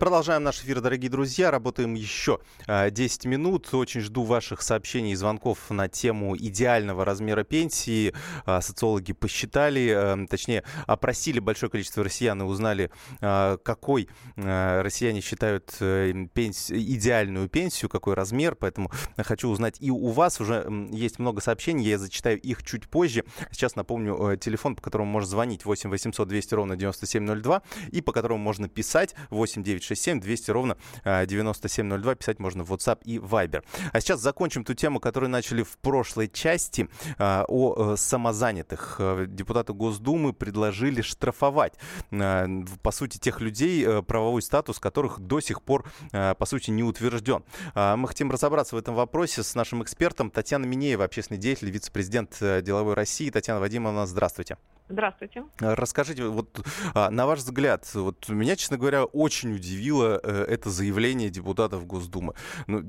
Продолжаем 0.00 0.42
наш 0.42 0.62
эфир, 0.62 0.80
дорогие 0.80 1.10
друзья. 1.10 1.50
Работаем 1.50 1.92
еще 1.92 2.38
э, 2.66 2.90
10 2.90 3.26
минут. 3.26 3.68
Очень 3.74 4.00
жду 4.00 4.22
ваших 4.22 4.62
сообщений 4.62 5.12
и 5.12 5.14
звонков 5.14 5.68
на 5.68 5.88
тему 5.88 6.34
идеального 6.38 7.04
размера 7.04 7.44
пенсии. 7.44 8.14
Э, 8.46 8.62
социологи 8.62 9.12
посчитали, 9.12 10.22
э, 10.22 10.26
точнее, 10.26 10.64
опросили 10.86 11.38
большое 11.38 11.68
количество 11.68 12.02
россиян 12.02 12.40
и 12.40 12.44
узнали, 12.46 12.90
какой 13.20 14.08
россияне 14.36 15.20
считают 15.20 15.76
э, 15.80 16.14
пенс... 16.32 16.70
идеальную 16.70 17.50
пенсию, 17.50 17.90
какой 17.90 18.14
размер. 18.14 18.54
Поэтому 18.54 18.90
хочу 19.18 19.50
узнать 19.50 19.76
и 19.80 19.90
у 19.90 20.08
вас. 20.08 20.40
Уже 20.40 20.66
есть 20.92 21.18
много 21.18 21.42
сообщений, 21.42 21.86
я 21.86 21.98
зачитаю 21.98 22.40
их 22.40 22.62
чуть 22.62 22.88
позже. 22.88 23.24
Сейчас 23.50 23.76
напомню 23.76 24.30
э, 24.30 24.36
телефон, 24.38 24.76
по 24.76 24.80
которому 24.80 25.10
можно 25.10 25.28
звонить 25.28 25.66
8 25.66 25.90
800 25.90 26.26
200 26.26 26.54
ровно 26.54 26.76
9702 26.76 27.60
и 27.92 28.00
по 28.00 28.12
которому 28.12 28.42
можно 28.42 28.66
писать 28.66 29.14
8 29.28 29.62
9 29.62 29.89
967 29.90 30.20
200 30.20 30.50
ровно 30.50 30.76
э, 31.04 31.26
9702. 31.26 32.14
Писать 32.14 32.38
можно 32.38 32.64
в 32.64 32.72
WhatsApp 32.72 33.00
и 33.04 33.18
Viber. 33.18 33.64
А 33.92 34.00
сейчас 34.00 34.20
закончим 34.20 34.64
ту 34.64 34.74
тему, 34.74 35.00
которую 35.00 35.30
начали 35.30 35.62
в 35.62 35.78
прошлой 35.78 36.28
части 36.28 36.88
э, 37.18 37.44
о 37.48 37.92
э, 37.92 37.96
самозанятых. 37.96 38.96
Э, 38.98 39.26
Депутаты 39.28 39.72
Госдумы 39.72 40.32
предложили 40.32 41.02
штрафовать, 41.02 41.74
э, 42.10 42.46
по 42.82 42.90
сути, 42.90 43.18
тех 43.18 43.40
людей, 43.40 43.84
э, 43.84 44.02
правовой 44.02 44.42
статус 44.42 44.78
которых 44.78 45.20
до 45.20 45.40
сих 45.40 45.62
пор, 45.62 45.84
э, 46.12 46.34
по 46.34 46.46
сути, 46.46 46.70
не 46.70 46.82
утвержден. 46.82 47.44
Мы 47.74 48.08
хотим 48.08 48.30
разобраться 48.30 48.76
в 48.76 48.78
этом 48.78 48.94
вопросе 48.94 49.42
с 49.42 49.54
нашим 49.54 49.82
экспертом 49.82 50.30
Татьяна 50.30 50.64
Минеева, 50.66 51.04
общественный 51.04 51.38
деятель, 51.38 51.70
вице-президент 51.70 52.36
э, 52.40 52.62
деловой 52.62 52.94
России. 52.94 53.30
Татьяна 53.30 53.60
Вадимовна, 53.60 54.06
здравствуйте. 54.06 54.56
Здравствуйте. 54.90 55.44
А, 55.60 55.74
Расскажите, 55.76 56.24
вот 56.24 56.60
а, 56.94 57.10
на 57.10 57.26
ваш 57.26 57.38
взгляд, 57.38 57.88
вот 57.94 58.28
меня, 58.28 58.56
честно 58.56 58.76
говоря, 58.76 59.04
очень 59.04 59.54
удивило 59.54 60.20
э, 60.22 60.44
это 60.48 60.68
заявление 60.68 61.30
депутатов 61.30 61.86
Госдумы. 61.86 62.34
Ну, 62.66 62.82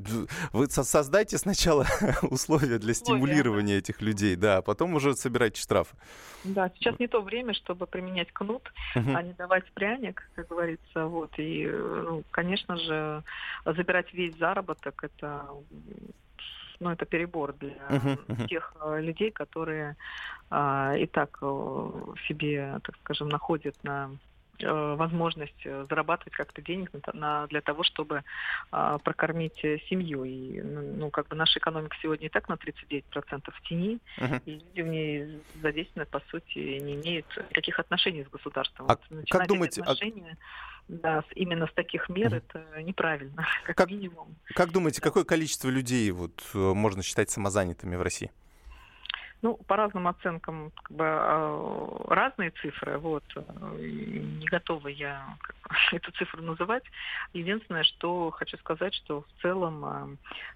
вы 0.51 0.67
со- 0.69 0.83
создайте 0.83 1.37
сначала 1.37 1.85
условия 2.23 2.79
для 2.79 2.93
стимулирования 2.95 3.77
этих 3.77 4.01
людей, 4.01 4.35
да, 4.35 4.57
а 4.57 4.61
потом 4.61 4.95
уже 4.95 5.15
собирайте 5.15 5.61
штрафы. 5.61 5.95
Да, 6.43 6.71
сейчас 6.75 6.97
не 6.99 7.07
то 7.07 7.21
время, 7.21 7.53
чтобы 7.53 7.85
применять 7.85 8.31
кнут, 8.33 8.73
Мгм. 8.95 9.15
а 9.15 9.21
не 9.21 9.33
давать 9.33 9.71
пряник, 9.73 10.27
как 10.35 10.47
говорится. 10.47 11.05
Вот. 11.05 11.37
И, 11.37 11.65
э, 11.67 12.03
ну, 12.09 12.23
конечно 12.31 12.77
же, 12.77 13.23
забирать 13.63 14.11
весь 14.13 14.35
заработок 14.37 15.03
это 15.03 15.45
ну, 16.81 16.89
это 16.89 17.05
перебор 17.05 17.53
для 17.53 17.75
тех 18.49 18.73
э, 18.81 19.01
людей, 19.01 19.31
которые 19.31 19.95
а, 20.49 20.95
и 20.97 21.05
так 21.05 21.37
э, 21.41 21.89
себе, 22.27 22.79
так 22.83 22.95
скажем, 23.03 23.29
находят 23.29 23.75
на 23.83 24.09
возможность 24.65 25.65
э, 25.65 25.85
зарабатывать 25.89 26.33
как-то 26.33 26.61
денег 26.61 26.91
на, 26.93 27.13
на- 27.13 27.47
для 27.47 27.61
того, 27.61 27.83
чтобы 27.83 28.23
а, 28.71 28.97
прокормить 28.99 29.59
э, 29.63 29.79
семью. 29.89 30.23
И, 30.23 30.61
ну, 30.61 31.09
как 31.09 31.27
бы 31.27 31.35
наша 31.35 31.59
экономика 31.59 31.95
сегодня 32.01 32.27
и 32.27 32.29
так 32.29 32.49
на 32.49 32.53
39% 32.53 33.51
в 33.51 33.61
тени, 33.67 33.99
Мгм. 34.17 34.41
и 34.45 34.51
люди 34.51 34.81
в 34.81 34.87
ней 34.87 35.41
задействованы, 35.61 36.05
по 36.05 36.19
сути, 36.31 36.57
не 36.79 36.95
имеют 36.95 37.25
никаких 37.49 37.79
отношений 37.79 38.23
с 38.23 38.29
государством. 38.29 38.85
А 38.89 38.97
Вот 39.09 39.25
как 39.29 39.47
думаете, 39.47 39.81
а- 39.81 39.91
отношения 39.91 40.37
да, 40.87 41.23
именно 41.35 41.67
с 41.67 41.73
таких 41.73 42.09
мер 42.09 42.33
это 42.33 42.65
неправильно, 42.81 43.45
как, 43.63 43.77
Как- 43.77 43.89
минимум. 43.89 44.35
Как 44.55 44.71
думаете, 44.71 45.01
какое 45.01 45.23
количество 45.23 45.69
людей 45.69 46.09
вот 46.11 46.41
э, 46.53 46.57
можно 46.57 47.01
считать 47.03 47.29
самозанятыми 47.29 47.95
в 47.95 48.01
России? 48.01 48.31
Ну, 49.41 49.57
по 49.65 49.75
разным 49.75 50.07
оценкам 50.07 50.71
как 50.75 50.91
бы, 50.91 51.03
а, 51.07 52.05
разные 52.09 52.51
цифры. 52.61 52.97
Вот. 52.99 53.23
э, 53.35 53.41
Не 53.79 54.45
готова 54.45 54.87
я 54.87 55.35
как 55.41 55.55
бы, 55.55 55.69
эту 55.97 56.11
цифру 56.11 56.43
называть. 56.43 56.83
Единственное, 57.33 57.83
что 57.83 58.29
хочу 58.31 58.57
сказать, 58.57 58.93
что 58.93 59.21
в 59.21 59.41
целом 59.41 59.85
а, 59.85 60.09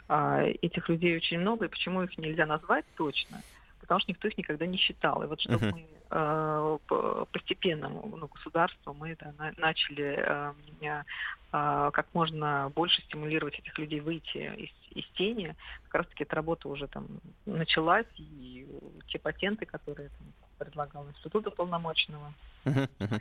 а, 0.07 0.43
этих 0.43 0.87
людей 0.89 1.17
очень 1.17 1.39
много, 1.39 1.65
и 1.65 1.69
почему 1.69 2.03
их 2.03 2.15
нельзя 2.17 2.45
назвать 2.45 2.85
точно? 2.95 3.41
Потому 3.85 3.99
что 4.01 4.11
никто 4.11 4.27
их 4.27 4.37
никогда 4.37 4.65
не 4.65 4.77
считал. 4.77 5.23
И 5.23 5.27
вот 5.27 5.39
чтобы 5.39 5.67
Мгм. 5.67 5.71
мы 5.71 5.87
э, 6.11 7.25
постепенно, 7.31 7.89
ну, 7.89 8.27
государство, 8.27 8.93
мы 8.93 9.15
да, 9.19 9.31
на- 9.37 9.53
начали 9.57 10.15
э, 10.17 11.03
э, 11.51 11.91
как 11.93 12.07
можно 12.13 12.71
больше 12.75 13.01
стимулировать 13.03 13.59
этих 13.59 13.77
людей 13.77 13.99
выйти 13.99 14.37
из, 14.37 14.69
из 14.97 15.07
тени. 15.13 15.55
Как 15.83 15.95
раз 16.01 16.07
таки 16.07 16.23
эта 16.23 16.35
работа 16.35 16.67
уже 16.67 16.87
там 16.87 17.07
началась, 17.45 18.07
и 18.17 18.67
те 19.07 19.19
патенты, 19.19 19.65
которые 19.65 20.09
там, 20.09 20.33
предлагал 20.57 21.07
Институт 21.09 21.47
уполномоченного. 21.47 22.33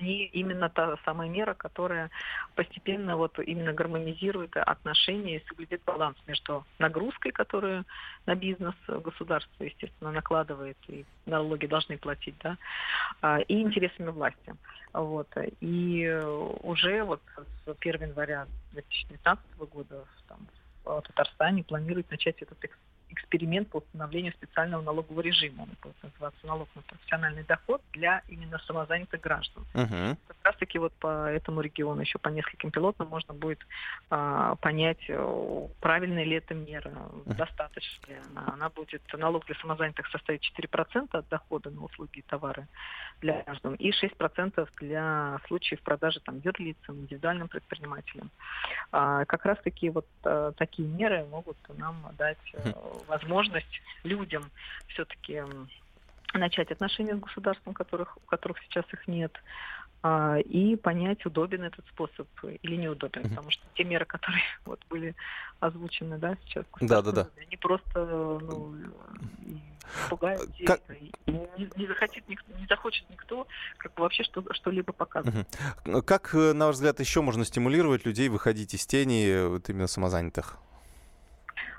И 0.00 0.24
именно 0.32 0.70
та 0.70 0.96
самая 1.04 1.28
мера, 1.28 1.54
которая 1.54 2.10
постепенно 2.54 3.16
вот 3.16 3.38
именно 3.38 3.72
гармонизирует 3.72 4.56
отношения 4.56 5.36
и 5.36 5.46
соблюдет 5.46 5.82
баланс 5.84 6.16
между 6.26 6.64
нагрузкой, 6.78 7.32
которую 7.32 7.84
на 8.26 8.34
бизнес 8.34 8.74
государство, 8.86 9.64
естественно, 9.64 10.12
накладывает, 10.12 10.78
и 10.88 11.04
налоги 11.26 11.66
должны 11.66 11.98
платить, 11.98 12.36
да, 12.42 12.56
а, 13.20 13.40
и 13.40 13.60
интересами 13.60 14.10
власти. 14.10 14.54
Вот. 14.94 15.28
И 15.60 16.08
уже 16.62 17.02
вот 17.04 17.20
с 17.66 17.76
1 17.80 18.02
января 18.02 18.46
2019 18.72 19.44
года 19.70 20.04
там, 20.28 20.38
в 20.84 21.02
Татарстане 21.02 21.64
планирует 21.64 22.10
начать 22.10 22.40
этот 22.40 22.58
эксперимент 22.64 22.93
по 23.64 23.78
установлению 23.78 24.32
специального 24.32 24.82
налогового 24.82 25.20
режима. 25.20 25.62
Он 25.62 25.70
будет 25.82 26.02
называться 26.02 26.46
налог 26.46 26.68
на 26.74 26.82
профессиональный 26.82 27.44
доход 27.44 27.82
для 27.92 28.22
именно 28.28 28.58
самозанятых 28.66 29.20
граждан. 29.20 29.64
Uh-huh. 29.74 30.16
Раз 30.54 30.58
таки 30.58 30.78
вот 30.78 30.92
по 30.94 31.28
этому 31.28 31.60
региону, 31.60 32.00
еще 32.00 32.18
по 32.18 32.28
нескольким 32.28 32.70
пилотам 32.70 33.08
можно 33.08 33.34
будет 33.34 33.58
а, 34.10 34.54
понять, 34.56 35.04
э, 35.08 35.68
правильная 35.80 36.24
ли 36.24 36.36
эта 36.36 36.54
мера, 36.54 36.92
достаточно 37.26 38.06
ли 38.06 38.16
она. 38.30 38.54
Она 38.54 38.68
будет, 38.68 39.02
налог 39.12 39.44
для 39.46 39.54
самозанятых 39.56 40.06
составит 40.08 40.42
4% 40.58 41.08
от 41.12 41.28
дохода 41.28 41.70
на 41.70 41.84
услуги 41.84 42.18
и 42.18 42.22
товары 42.22 42.66
для 43.20 43.42
граждан 43.42 43.74
и 43.74 43.90
6% 43.90 44.68
для 44.80 45.38
случаев 45.46 45.80
продажи 45.82 46.20
там, 46.20 46.40
юрлицам, 46.44 47.00
индивидуальным 47.00 47.48
предпринимателям. 47.48 48.30
А, 48.92 49.24
как 49.24 49.44
раз 49.44 49.58
таки 49.62 49.90
вот 49.90 50.06
а, 50.24 50.52
такие 50.52 50.88
меры 50.88 51.24
могут 51.30 51.56
нам 51.78 51.96
дать 52.16 52.38
uh-huh 52.54 53.04
возможность 53.06 53.82
людям 54.02 54.50
все-таки 54.88 55.42
начать 56.38 56.70
отношения 56.70 57.14
с 57.14 57.20
государством, 57.20 57.74
которых, 57.74 58.16
у 58.16 58.20
которых 58.20 58.58
сейчас 58.64 58.84
их 58.92 59.06
нет, 59.08 59.32
а, 59.32 59.83
и 60.44 60.76
понять, 60.76 61.24
удобен 61.24 61.62
этот 61.62 61.86
способ 61.88 62.28
или 62.62 62.76
неудобен, 62.76 63.22
mm-hmm. 63.22 63.28
потому 63.30 63.50
что 63.50 63.62
те 63.74 63.84
меры, 63.84 64.04
которые 64.04 64.42
вот 64.64 64.80
были 64.90 65.14
озвучены, 65.60 66.18
да, 66.18 66.36
сейчас, 66.44 66.66
да, 66.80 67.00
да, 67.02 67.12
да. 67.12 67.28
они 67.40 67.56
просто 67.56 68.06
ну, 68.06 68.74
пугают 70.10 70.50
как... 70.66 70.80
и 70.90 71.30
не, 71.30 71.70
не 71.76 71.86
захочет 71.86 72.28
никто, 72.28 72.52
не 72.58 72.66
захочет 72.66 73.08
никто 73.10 73.46
как 73.78 73.98
вообще 73.98 74.24
что, 74.24 74.44
что-либо 74.52 74.92
показывать. 74.92 75.46
Mm-hmm. 75.84 76.02
Как, 76.02 76.34
э, 76.34 76.52
на 76.52 76.66
ваш 76.66 76.76
взгляд, 76.76 77.00
еще 77.00 77.22
можно 77.22 77.44
стимулировать 77.44 78.04
людей 78.04 78.28
выходить 78.28 78.74
из 78.74 78.86
тени 78.86 79.26
э, 79.26 79.46
вот 79.46 79.68
именно 79.68 79.86
самозанятых? 79.86 80.58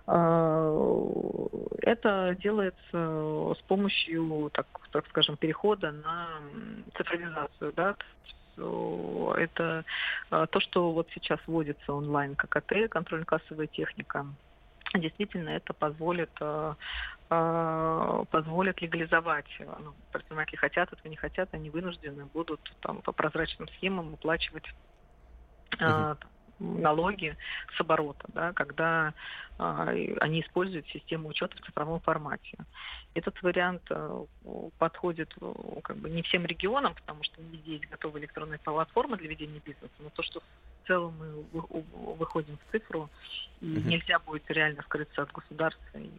А, 0.08 0.72
это 1.82 2.36
делается 2.40 3.56
с 3.58 3.62
помощью, 3.68 4.50
так, 4.54 4.68
так 4.92 5.08
скажем, 5.08 5.38
перехода 5.38 5.92
на 5.92 6.28
цифровизацию, 6.96 7.74
да, 7.76 7.96
это 8.58 9.84
а, 10.30 10.46
то, 10.48 10.60
что 10.60 10.92
вот 10.92 11.10
сейчас 11.14 11.40
вводится 11.46 11.94
онлайн 11.94 12.36
ККТ, 12.36 12.90
контрольно-кассовая 12.90 13.68
техника. 13.68 14.26
Действительно, 14.94 15.50
это 15.50 15.74
позволит 15.74 16.32
а, 16.40 16.76
позволит 18.30 18.82
легализовать. 18.82 19.50
Ну, 19.60 19.94
предприниматели 20.12 20.56
хотят 20.58 20.94
этого, 20.94 21.08
не 21.08 21.16
хотят, 21.16 21.50
они 21.54 21.70
вынуждены 21.70 22.26
будут 22.26 22.62
там, 22.82 23.02
по 23.02 23.12
прозрачным 23.12 23.68
схемам 23.70 24.14
уплачивать 24.14 24.66
uh 25.80 26.16
налоги 26.60 27.36
с 27.76 27.82
оборота, 27.82 28.26
да, 28.34 28.54
когда 28.54 29.14
а, 29.58 29.88
они 30.20 30.42
используют 30.42 30.88
систему 30.88 31.30
учета 31.30 31.56
в 31.58 31.66
цифровом 31.66 32.02
формате. 32.02 32.58
Этот 33.14 33.42
вариант 33.42 33.84
а, 33.90 34.26
подходит 34.78 35.34
а, 35.40 35.80
как 35.82 35.98
бы 35.98 36.10
не 36.10 36.24
всем 36.24 36.46
регионам, 36.46 36.94
потому 36.94 37.24
что 37.24 37.42
не 37.42 37.58
везде 37.58 37.74
есть 37.74 37.90
готовые 37.90 38.24
электронные 38.24 38.60
платформы 38.60 39.18
для 39.18 39.30
ведения 39.30 39.62
бизнеса, 39.64 39.94
но 40.00 40.10
то, 40.10 40.24
что 40.24 40.42
в 40.42 40.88
целом 40.88 41.16
мы 41.20 41.64
выходим 42.16 42.58
в 42.58 42.72
цифру, 42.72 43.10
и 43.62 43.78
угу. 43.78 43.88
нельзя 43.88 44.20
будет 44.20 44.50
реально 44.52 44.82
скрыться 44.84 45.22
от 45.22 45.32
государства. 45.32 45.98
И, 45.98 46.10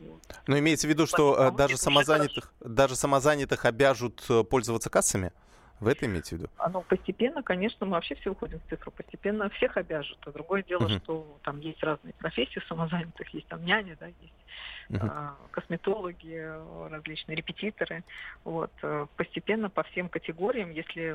но 0.47 0.59
имеется 0.59 0.87
в 0.87 0.91
виду, 0.91 1.07
что 1.07 1.51
даже 1.51 1.77
самозанятых, 1.77 2.53
даже 2.61 2.97
самозанятых 2.97 3.67
обяжут 3.67 4.25
э, 4.31 4.45
пользоваться 4.45 4.89
кассами? 4.89 5.33
Вы 5.81 5.93
это 5.93 6.07
имеете 6.07 6.37
в 6.37 6.39
виду? 6.39 6.51
Оно 6.57 6.81
постепенно, 6.83 7.43
конечно, 7.43 7.85
мы 7.85 7.93
вообще 7.93 8.15
все 8.15 8.31
уходим 8.31 8.61
в 8.61 8.69
цифру, 8.71 8.91
постепенно 8.91 9.51
всех 9.51 9.77
обяжут. 9.77 10.19
А 10.27 10.33
другое 10.33 10.63
дело, 10.63 10.87
uh-huh. 10.87 11.03
что 11.03 11.39
там 11.43 11.61
есть 11.61 11.83
разные 11.83 12.15
профессии 12.15 12.63
самозанятых, 12.67 13.29
есть 13.35 13.47
там 13.49 13.63
няни, 13.65 13.95
да, 14.01 14.07
есть 14.07 14.33
uh-huh. 14.89 14.99
а, 15.03 15.37
косметологи, 15.51 16.51
различные 16.91 17.37
репетиторы. 17.37 18.05
Вот. 18.45 18.73
Э, 18.83 19.07
постепенно 19.17 19.69
по 19.69 19.83
всем 19.83 20.09
категориям, 20.09 20.71
если, 20.71 21.15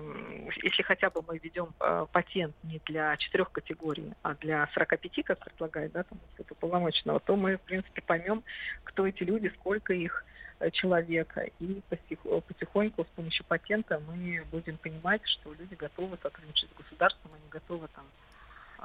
если 0.64 0.84
хотя 0.84 1.10
бы 1.10 1.24
мы 1.28 1.40
ведем 1.40 1.70
а, 1.80 2.06
патент 2.06 2.56
не 2.62 2.80
для 2.86 3.18
четырех 3.18 3.52
категорий, 3.52 4.14
а 4.22 4.36
для 4.36 4.70
45, 4.76 5.26
как 5.26 5.40
предлагает, 5.40 5.92
да, 5.92 6.04
там, 6.04 6.20
полномочного, 6.60 7.20
то 7.20 7.36
мы, 7.36 7.58
в 7.58 7.62
принципе, 7.62 8.04
поймем, 8.04 8.44
кто 8.84 9.08
эти 9.08 9.24
люди, 9.24 9.52
сколько 9.58 9.94
их, 9.94 10.24
Э, 10.24 10.31
человека. 10.70 11.50
И 11.60 11.82
потихоньку 11.90 13.04
с 13.04 13.16
помощью 13.16 13.46
патента 13.46 14.02
мы 14.08 14.44
будем 14.52 14.78
понимать, 14.78 15.22
что 15.26 15.54
люди 15.54 15.74
готовы 15.74 16.18
сотрудничать 16.22 16.70
с 16.70 16.78
государством, 16.78 17.32
они 17.34 17.50
готовы 17.50 17.88
там 17.96 18.06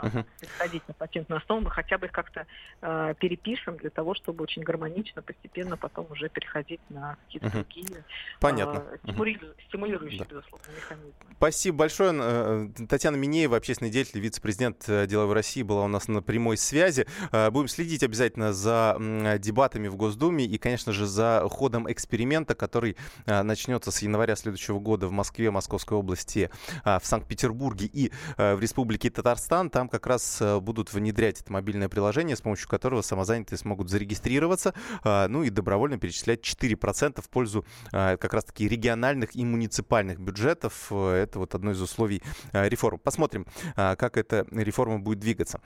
uh-huh. 0.02 0.24
переходить 0.40 0.86
на 0.88 0.94
патентную 0.94 1.40
основу, 1.40 1.62
мы 1.62 1.70
хотя 1.70 1.98
бы 1.98 2.06
их 2.06 2.12
как-то 2.12 2.46
э, 2.82 3.14
перепишем 3.18 3.76
для 3.76 3.90
того, 3.90 4.14
чтобы 4.14 4.42
очень 4.42 4.62
гармонично, 4.62 5.22
постепенно 5.22 5.76
потом 5.76 6.06
уже 6.10 6.28
переходить 6.28 6.80
на 6.88 7.16
какие-то 7.26 7.46
uh-huh. 7.46 7.52
другие 7.52 8.04
Понятно. 8.40 8.84
Э, 8.90 8.96
стимулирующие, 9.02 9.50
uh-huh. 9.50 9.68
стимулирующие 9.68 10.18
да. 10.20 10.24
безусловно, 10.24 10.66
механизмы. 10.74 11.12
Спасибо 11.36 11.76
большое. 11.78 12.12
Э, 12.14 12.68
Татьяна 12.88 13.16
Минеева, 13.16 13.56
общественный 13.56 13.90
деятель, 13.90 14.20
вице-президент 14.20 14.84
э, 14.88 15.06
Деловой 15.06 15.34
России, 15.34 15.62
была 15.62 15.84
у 15.84 15.88
нас 15.88 16.08
на 16.08 16.22
прямой 16.22 16.56
связи. 16.56 17.06
Э, 17.32 17.50
будем 17.50 17.68
следить 17.68 18.02
обязательно 18.02 18.52
за 18.52 18.96
дебатами 19.38 19.88
в 19.88 19.96
Госдуме 19.96 20.44
и, 20.44 20.58
конечно 20.58 20.92
же, 20.92 21.06
за 21.06 21.46
ходом 21.50 21.90
эксперимента, 21.90 22.54
который 22.54 22.96
начнется 23.26 23.90
с 23.90 24.02
января 24.02 24.36
следующего 24.36 24.78
года 24.78 25.08
в 25.08 25.12
Москве, 25.12 25.50
Московской 25.50 25.96
области, 25.96 26.50
в 26.84 27.00
Санкт-Петербурге 27.02 27.86
и 27.86 28.12
в 28.36 28.60
Республике 28.60 29.10
Татарстан. 29.10 29.70
Там 29.70 29.85
там 29.86 29.88
как 29.88 30.06
раз 30.06 30.38
э, 30.40 30.58
будут 30.58 30.92
внедрять 30.92 31.40
это 31.40 31.52
мобильное 31.52 31.88
приложение, 31.88 32.36
с 32.36 32.40
помощью 32.40 32.68
которого 32.68 33.02
самозанятые 33.02 33.58
смогут 33.58 33.88
зарегистрироваться, 33.88 34.74
а, 35.02 35.28
ну 35.28 35.44
и 35.44 35.50
добровольно 35.50 35.98
перечислять 35.98 36.40
4% 36.40 37.22
в 37.22 37.28
пользу 37.28 37.64
а, 37.92 38.16
как 38.16 38.34
раз-таки 38.34 38.68
региональных 38.68 39.36
и 39.36 39.44
муниципальных 39.44 40.18
бюджетов. 40.18 40.88
Э, 40.90 41.22
это 41.22 41.38
вот 41.38 41.54
одно 41.54 41.70
из 41.70 41.80
условий 41.80 42.22
а, 42.52 42.68
реформы. 42.68 42.98
Посмотрим, 42.98 43.46
как 43.74 44.16
эта 44.16 44.46
реформа 44.50 44.98
будет 44.98 45.20
двигаться. 45.20 45.60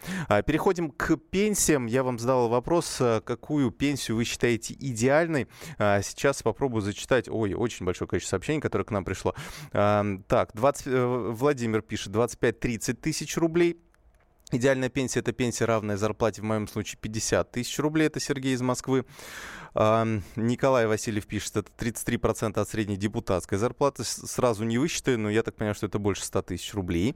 Переходим 0.46 0.90
к 0.90 1.16
пенсиям. 1.16 1.86
Я 1.86 2.02
вам 2.02 2.18
задал 2.18 2.48
вопрос, 2.48 3.00
какую 3.24 3.70
пенсию 3.70 4.16
вы 4.16 4.24
считаете 4.24 4.74
идеальной. 4.74 5.48
Сейчас 5.78 6.42
попробую 6.42 6.82
зачитать. 6.82 7.28
Ой, 7.28 7.54
очень 7.54 7.86
большое 7.86 8.08
количество 8.08 8.36
сообщений, 8.36 8.60
которое 8.60 8.84
к 8.84 8.90
нам 8.90 9.04
пришло. 9.04 9.34
Так, 9.72 10.50
20, 10.54 10.86
э, 10.86 11.06
Владимир 11.30 11.82
пишет 11.82 12.12
25-30 12.12 12.94
тысяч 12.94 13.36
рублей. 13.36 13.80
Идеальная 14.52 14.88
пенсия– 14.88 15.20
это 15.20 15.32
пенсия, 15.32 15.64
равная 15.64 15.96
зарплате, 15.96 16.42
в 16.42 16.44
моем 16.44 16.66
случае, 16.66 16.98
50 17.00 17.50
тысяч 17.50 17.78
рублей. 17.78 18.06
Это 18.06 18.20
Сергей 18.20 18.54
из 18.54 18.62
Москвы. 18.62 19.04
Николай 19.74 20.86
Васильев 20.86 21.26
пишет, 21.26 21.56
это 21.56 21.70
33% 21.78 22.58
от 22.58 22.68
средней 22.68 22.96
депутатской 22.96 23.56
зарплаты. 23.56 24.02
Сразу 24.04 24.64
не 24.64 24.78
высчитаю, 24.78 25.18
но 25.20 25.30
я 25.30 25.42
так 25.42 25.54
понимаю, 25.54 25.74
что 25.74 25.86
это 25.86 25.98
больше 25.98 26.24
100 26.24 26.42
тысяч 26.42 26.74
рублей. 26.74 27.14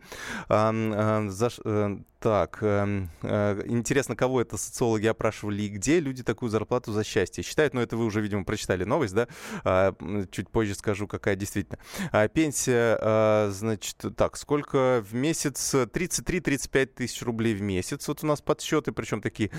Э, 0.49 2.01
так, 2.25 2.57
эм, 2.63 3.11
э, 3.21 3.65
интересно, 3.67 4.17
кого 4.17 4.41
это 4.41 4.57
социологи 4.57 5.07
опрашивали 5.07 5.65
и 5.65 5.69
где 5.69 6.01
люди 6.01 6.23
такую 6.23 6.49
зарплату 6.49 6.91
за 6.91 7.05
счастье 7.05 7.45
считают. 7.45 7.75
Но 7.75 7.83
это 7.83 7.99
вы 7.99 8.07
уже, 8.07 8.23
видимо, 8.23 8.45
прочитали 8.45 8.85
новость, 8.85 9.13
да? 9.13 9.29
А, 9.63 9.95
чуть 10.31 10.49
позже 10.49 10.75
скажу, 10.75 11.07
какая 11.07 11.37
действительно. 11.37 11.79
А, 12.13 12.27
пенсия, 12.29 12.97
а, 12.99 13.51
значит, 13.53 14.03
так, 14.17 14.39
сколько 14.39 15.05
в 15.07 15.15
месяц? 15.15 15.75
33-35 15.75 16.95
тысяч 16.95 17.21
рублей 17.21 17.55
в 17.55 17.61
месяц. 17.61 18.09
Вот 18.09 18.25
у 18.25 18.27
нас 18.27 18.41
подсчеты, 18.41 18.93
причем 18.93 19.21
такие 19.21 19.51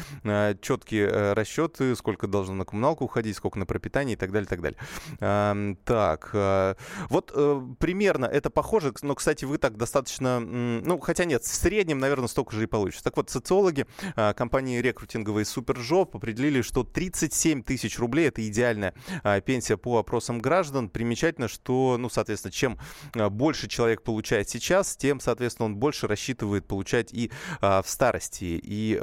четкие 0.59 1.07
э, 1.07 1.33
расчеты, 1.33 1.95
сколько 1.95 2.25
должно 2.25 2.55
на 2.55 2.65
коммуналку 2.65 3.03
уходить, 3.03 3.35
сколько 3.35 3.59
на 3.59 3.67
пропитание 3.67 4.15
и 4.15 4.17
так 4.17 4.31
далее, 4.31 4.47
так 4.47 4.61
далее. 4.61 5.77
Так, 5.85 6.31
э, 6.33 6.73
вот 7.09 7.31
э, 7.35 7.61
примерно 7.77 8.25
это 8.25 8.49
похоже, 8.49 8.91
но, 9.03 9.13
кстати, 9.13 9.45
вы 9.45 9.59
так 9.59 9.77
достаточно, 9.77 10.39
ну, 10.39 10.97
хотя 10.99 11.25
нет, 11.25 11.43
в 11.43 11.53
среднем, 11.53 11.99
наверное, 11.99 12.27
столько 12.27 12.54
же 12.55 12.63
и 12.63 12.67
получишь. 12.67 13.01
Так 13.01 13.17
вот, 13.17 13.29
социологи 13.29 13.85
а, 14.15 14.33
компании 14.33 14.79
рекрутинговой 14.79 15.45
Супержоп 15.45 16.15
определили, 16.15 16.61
что 16.61 16.83
37 16.83 17.63
тысяч 17.63 17.99
рублей– 17.99 18.27
это 18.29 18.47
идеальная 18.47 18.93
а, 19.23 19.39
пенсия 19.41 19.77
по 19.77 19.97
опросам 19.97 20.39
граждан. 20.39 20.89
Примечательно, 20.89 21.47
что, 21.47 21.97
ну, 21.97 22.09
соответственно, 22.09 22.51
чем 22.51 22.79
а, 23.13 23.29
больше 23.29 23.67
человек 23.67 24.01
получает 24.01 24.49
сейчас, 24.49 24.95
тем, 24.95 25.19
соответственно, 25.19 25.67
он 25.67 25.75
больше 25.75 26.07
рассчитывает 26.07 26.67
получать 26.67 27.13
и 27.13 27.31
в 27.61 27.85
старости. 27.85 28.59
И, 28.63 28.97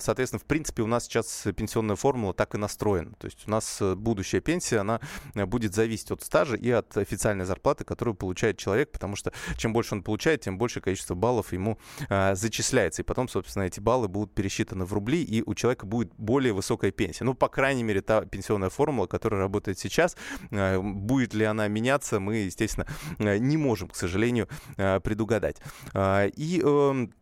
соответственно, 0.00 0.40
в 0.40 0.44
принципе, 0.44 0.82
у 0.82 0.86
нас 0.86 1.04
сейчас 1.04 1.46
пенсионная 1.56 1.96
формула 1.96 2.34
так 2.34 2.54
и 2.54 2.58
настроена. 2.58 3.12
То 3.18 3.26
есть 3.26 3.46
у 3.46 3.50
нас 3.50 3.78
э, 3.80 3.94
будущая 3.94 4.40
пенсия, 4.40 4.78
она 4.78 5.00
э, 5.34 5.44
будет 5.46 5.74
зависеть 5.74 6.10
от 6.10 6.22
стажа 6.22 6.56
и 6.56 6.70
от 6.70 6.96
официальной 6.96 7.44
зарплаты, 7.44 7.84
которую 7.84 8.14
получает 8.14 8.58
человек, 8.58 8.92
потому 8.92 9.16
что 9.16 9.32
чем 9.56 9.72
больше 9.72 9.94
он 9.94 10.02
получает, 10.02 10.40
тем 10.42 10.58
больше 10.58 10.80
количество 10.80 11.14
баллов 11.14 11.52
ему 11.52 11.78
зачисляется. 12.90 13.02
И 13.02 13.04
потом, 13.04 13.28
собственно, 13.28 13.64
эти 13.64 13.80
баллы 13.80 14.08
будут 14.08 14.34
пересчитаны 14.34 14.84
в 14.84 14.92
рубли, 14.92 15.22
и 15.22 15.42
у 15.42 15.54
человека 15.54 15.86
будет 15.86 16.12
более 16.18 16.52
высокая 16.52 16.90
пенсия. 16.90 17.24
Ну, 17.24 17.34
по 17.34 17.48
крайней 17.48 17.84
мере, 17.84 18.00
та 18.00 18.22
пенсионная 18.22 18.70
формула, 18.70 19.06
которая 19.06 19.40
работает 19.40 19.78
сейчас, 19.78 20.16
э, 20.50 20.80
будет 20.80 21.34
ли 21.34 21.44
она 21.44 21.68
меняться, 21.68 22.20
мы, 22.20 22.46
естественно, 22.46 22.86
э, 23.18 23.38
не 23.38 23.56
можем, 23.56 23.88
к 23.88 23.96
сожалению, 23.96 24.48
э, 24.76 25.00
предугадать. 25.00 25.56
И 26.36 26.62
эм, 26.64 27.12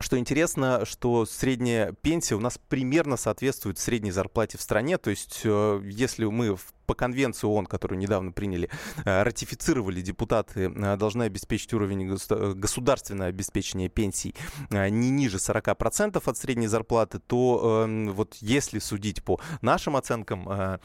что 0.00 0.18
интересно, 0.18 0.84
что 0.84 1.26
средняя 1.26 1.92
пенсия 1.92 2.34
у 2.34 2.40
нас 2.40 2.58
примерно 2.68 3.16
соответствует 3.16 3.78
средней 3.78 4.10
зарплате 4.10 4.58
в 4.58 4.60
стране. 4.60 4.98
То 4.98 5.10
есть, 5.10 5.44
если 5.44 6.24
мы 6.24 6.56
в 6.56 6.72
по 6.86 6.94
конвенции 6.94 7.46
ООН, 7.46 7.66
которую 7.66 7.98
недавно 7.98 8.32
приняли, 8.32 8.68
э, 9.04 9.22
ратифицировали 9.22 10.00
депутаты, 10.00 10.72
э, 10.74 10.96
должны 10.96 11.24
обеспечить 11.24 11.72
уровень 11.72 12.18
э, 12.30 12.52
государственного 12.54 13.28
обеспечения 13.28 13.88
пенсий 13.88 14.34
не 14.70 15.10
ниже 15.10 15.38
40% 15.38 16.22
от 16.24 16.36
средней 16.36 16.66
зарплаты, 16.66 17.18
то 17.18 17.84
эм, 17.84 18.12
вот 18.12 18.36
если 18.40 18.78
судить 18.78 19.22
по 19.22 19.40
нашим 19.60 19.96
оценкам, 19.96 20.78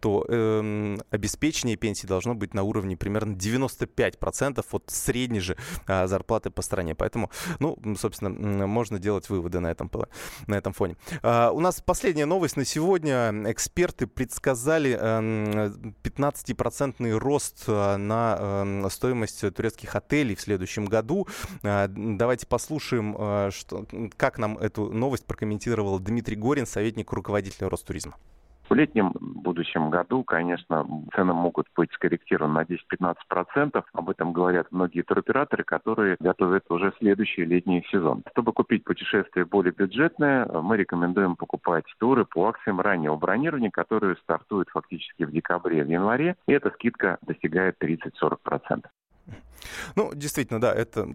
то 0.00 0.26
эм, 0.28 1.00
обеспечение 1.10 1.76
пенсий 1.76 2.06
должно 2.06 2.34
быть 2.34 2.54
на 2.54 2.62
уровне 2.62 2.96
примерно 2.96 3.34
95% 3.34 4.64
от 4.70 4.90
средней 4.90 5.40
же 5.40 5.56
зарплаты 5.86 6.50
по 6.50 6.62
стране. 6.62 6.94
Поэтому, 6.94 7.30
ну, 7.58 7.76
собственно, 7.98 8.66
можно 8.66 8.98
делать 8.98 9.28
выводы 9.28 9.60
на 9.60 9.68
этом, 9.68 9.90
на 10.46 10.54
этом 10.54 10.72
фоне. 10.72 10.96
У 11.22 11.60
нас 11.60 11.80
последняя 11.80 12.26
новость 12.26 12.56
на 12.56 12.64
сегодня. 12.64 13.32
Эксперты 13.46 14.06
предсказали 14.06 14.96
15-процентный 16.02 17.16
рост 17.16 17.64
э, 17.66 17.96
на 17.96 18.36
эм, 18.38 18.90
стоимость 18.90 19.40
турецких 19.54 19.94
отелей 19.94 20.34
в 20.34 20.40
следующем 20.40 20.86
году. 20.86 21.26
Э, 21.62 21.88
давайте 21.88 22.46
послушаем, 22.46 23.16
э, 23.18 23.50
что, 23.52 23.86
как 24.16 24.38
нам 24.38 24.58
эту 24.58 24.92
новость 24.92 25.26
прокомментировал 25.26 25.98
Дмитрий 25.98 26.36
Горин, 26.36 26.66
советник 26.66 27.12
руководителя 27.12 27.68
Ростуризма. 27.68 28.16
В 28.68 28.74
летнем 28.74 29.12
будущем 29.20 29.90
году, 29.90 30.24
конечно, 30.24 30.84
цены 31.14 31.32
могут 31.32 31.68
быть 31.76 31.92
скорректированы 31.92 32.54
на 32.54 32.62
10-15%. 32.62 33.84
Об 33.92 34.10
этом 34.10 34.32
говорят 34.32 34.66
многие 34.72 35.02
туроператоры, 35.02 35.62
которые 35.62 36.16
готовят 36.18 36.64
уже 36.68 36.92
следующий 36.98 37.44
летний 37.44 37.86
сезон. 37.92 38.24
Чтобы 38.32 38.52
купить 38.52 38.82
путешествие 38.82 39.44
более 39.44 39.72
бюджетное, 39.72 40.46
мы 40.46 40.76
рекомендуем 40.76 41.36
покупать 41.36 41.84
туры 41.98 42.24
по 42.24 42.48
акциям 42.48 42.80
раннего 42.80 43.16
бронирования, 43.16 43.70
которые 43.70 44.16
стартуют 44.16 44.68
фактически 44.70 45.22
в 45.22 45.30
декабре, 45.30 45.84
в 45.84 45.88
январе, 45.88 46.36
и 46.48 46.52
эта 46.52 46.70
скидка 46.70 47.18
достигает 47.22 47.76
30-40%. 47.80 48.84
Ну, 49.94 50.10
действительно, 50.14 50.60
да, 50.60 50.72
это 50.72 51.14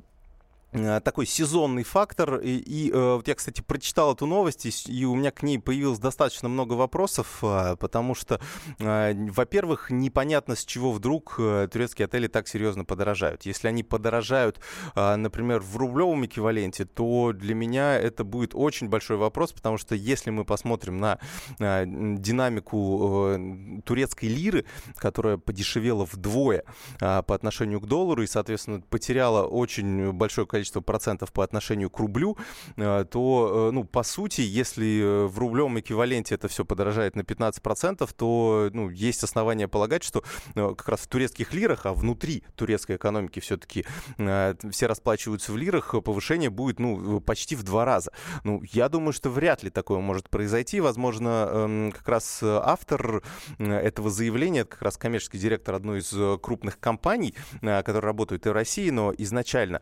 такой 0.72 1.26
сезонный 1.26 1.84
фактор. 1.84 2.38
И, 2.38 2.58
и 2.58 2.92
э, 2.92 3.16
вот 3.16 3.28
я, 3.28 3.36
кстати, 3.36 3.62
прочитал 3.62 4.14
эту 4.14 4.26
новость, 4.26 4.66
и, 4.88 5.06
у 5.06 5.16
меня 5.16 5.32
к 5.32 5.44
ней 5.44 5.60
появилось 5.60 6.00
достаточно 6.00 6.50
много 6.50 6.74
вопросов, 6.74 7.40
э, 7.42 7.76
потому 7.80 8.16
что, 8.16 8.40
э, 8.80 9.14
во-первых, 9.32 9.90
непонятно, 9.92 10.56
с 10.56 10.66
чего 10.66 10.92
вдруг 10.92 11.36
э, 11.40 11.68
турецкие 11.72 12.06
отели 12.06 12.28
так 12.28 12.48
серьезно 12.48 12.86
подорожают. 12.86 13.46
Если 13.46 13.68
они 13.68 13.84
подорожают, 13.84 14.60
э, 14.96 15.16
например, 15.16 15.60
в 15.60 15.78
рублевом 15.78 16.26
эквиваленте, 16.26 16.86
то 16.86 17.34
для 17.34 17.54
меня 17.54 17.98
это 17.98 18.24
будет 18.24 18.52
очень 18.54 18.88
большой 18.88 19.18
вопрос, 19.18 19.52
потому 19.52 19.78
что 19.78 19.96
если 19.96 20.30
мы 20.30 20.46
посмотрим 20.46 21.00
на 21.00 21.20
э, 21.60 21.84
динамику 21.86 23.28
э, 23.28 23.82
турецкой 23.86 24.26
лиры, 24.26 24.66
которая 24.96 25.38
подешевела 25.38 26.06
вдвое 26.06 26.64
э, 27.00 27.24
по 27.24 27.36
отношению 27.36 27.82
к 27.82 27.88
доллару 27.88 28.24
и, 28.24 28.28
соответственно, 28.28 28.82
потеряла 28.90 29.46
очень 29.46 30.12
большое 30.14 30.48
количество 30.48 30.61
количество 30.62 30.82
процентов 30.82 31.32
по 31.32 31.44
отношению 31.44 31.90
к 31.90 31.98
рублю, 31.98 32.38
э, 32.78 33.06
то, 33.10 33.70
э, 33.70 33.72
ну, 33.72 33.84
по 33.84 34.04
сути, 34.04 34.42
если 34.42 35.02
э, 35.02 35.26
в 35.26 35.40
рублевом 35.40 35.80
эквиваленте 35.80 36.36
это 36.36 36.48
все 36.48 36.64
подорожает 36.64 37.16
на 37.16 37.22
15%, 37.22 38.08
то, 38.16 38.70
ну, 38.74 38.90
есть 38.90 39.24
основания 39.24 39.68
полагать, 39.68 40.04
что 40.04 40.24
как 40.54 40.88
раз 40.88 41.00
в 41.02 41.08
турецких 41.08 41.54
лирах, 41.54 41.86
а 41.86 41.94
внутри 41.94 42.44
турецкой 42.56 42.98
экономики 42.98 43.40
все-таки 43.40 43.86
все 44.18 44.88
расплачиваются 44.88 45.52
в 45.52 45.58
лирах, 45.58 45.96
повышение 46.04 46.50
будет, 46.50 46.80
ну, 46.80 47.20
почти 47.22 47.56
в 47.56 47.64
два 47.64 47.86
раза. 47.86 48.12
Ну, 48.44 48.62
я 48.72 48.90
думаю, 48.90 49.14
что 49.14 49.30
вряд 49.30 49.64
ли 49.64 49.70
такое 49.70 50.00
может 50.00 50.30
произойти. 50.30 50.80
Возможно, 50.82 51.50
эм, 51.52 51.92
как 51.92 52.08
раз 52.08 52.44
автор 52.44 53.24
этого 53.58 54.10
заявления, 54.10 54.66
как 54.66 54.82
раз 54.82 54.98
коммерческий 54.98 55.40
директор 55.40 55.76
одной 55.76 56.00
из 56.00 56.40
крупных 56.42 56.80
компаний, 56.80 57.34
которые 57.62 58.02
работают 58.02 58.46
и 58.46 58.50
в 58.50 58.54
России, 58.54 58.90
но 58.90 59.14
изначально 59.18 59.82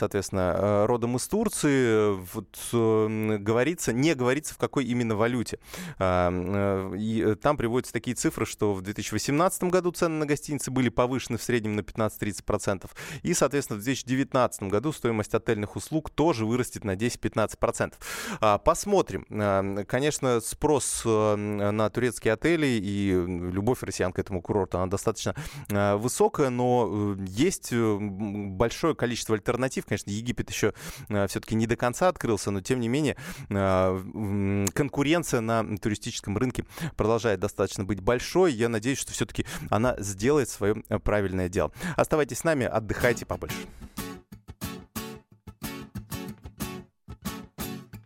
соответственно, 0.00 0.54
э, 0.56 0.86
родом 0.86 1.16
из 1.16 1.28
Турции, 1.28 2.14
вот, 2.32 2.58
э, 2.72 3.36
говорится, 3.38 3.92
не 3.92 4.14
говорится, 4.14 4.54
в 4.54 4.58
какой 4.58 4.86
именно 4.86 5.14
валюте. 5.14 5.58
А, 5.98 6.30
э, 6.32 6.96
и 6.98 7.34
там 7.34 7.56
приводятся 7.56 7.92
такие 7.92 8.14
цифры, 8.16 8.46
что 8.46 8.72
в 8.72 8.80
2018 8.80 9.64
году 9.70 9.92
цены 9.92 10.16
на 10.16 10.26
гостиницы 10.26 10.70
были 10.70 10.88
повышены 10.88 11.36
в 11.36 11.42
среднем 11.42 11.76
на 11.76 11.80
15-30%. 11.80 12.90
И, 13.22 13.34
соответственно, 13.34 13.78
в 13.78 13.82
2019 13.84 14.62
году 14.64 14.92
стоимость 14.92 15.34
отельных 15.34 15.76
услуг 15.76 16.08
тоже 16.10 16.46
вырастет 16.46 16.84
на 16.84 16.96
10-15%. 16.96 17.94
А, 18.40 18.56
посмотрим. 18.58 19.26
А, 19.30 19.84
конечно, 19.84 20.40
спрос 20.40 21.02
на 21.04 21.90
турецкие 21.90 22.32
отели 22.34 22.66
и 22.66 23.10
любовь 23.12 23.82
россиян 23.82 24.12
к 24.12 24.18
этому 24.18 24.40
курорту, 24.40 24.78
она 24.78 24.86
достаточно 24.86 25.34
высокая, 25.68 26.48
но 26.48 27.16
есть 27.18 27.72
большое 27.72 28.94
количество 28.94 29.34
альтернатив, 29.34 29.89
Конечно, 29.90 30.12
Египет 30.12 30.48
еще 30.48 30.72
э, 31.08 31.26
все-таки 31.26 31.56
не 31.56 31.66
до 31.66 31.74
конца 31.74 32.06
открылся, 32.06 32.52
но 32.52 32.60
тем 32.60 32.78
не 32.78 32.86
менее 32.86 33.16
э, 33.48 34.66
конкуренция 34.72 35.40
на 35.40 35.76
туристическом 35.78 36.38
рынке 36.38 36.64
продолжает 36.96 37.40
достаточно 37.40 37.82
быть 37.82 38.00
большой. 38.00 38.52
Я 38.52 38.68
надеюсь, 38.68 38.98
что 38.98 39.10
все-таки 39.10 39.44
она 39.68 39.96
сделает 39.98 40.48
свое 40.48 40.76
правильное 41.02 41.48
дело. 41.48 41.72
Оставайтесь 41.96 42.38
с 42.38 42.44
нами, 42.44 42.66
отдыхайте 42.66 43.26
побольше. 43.26 43.56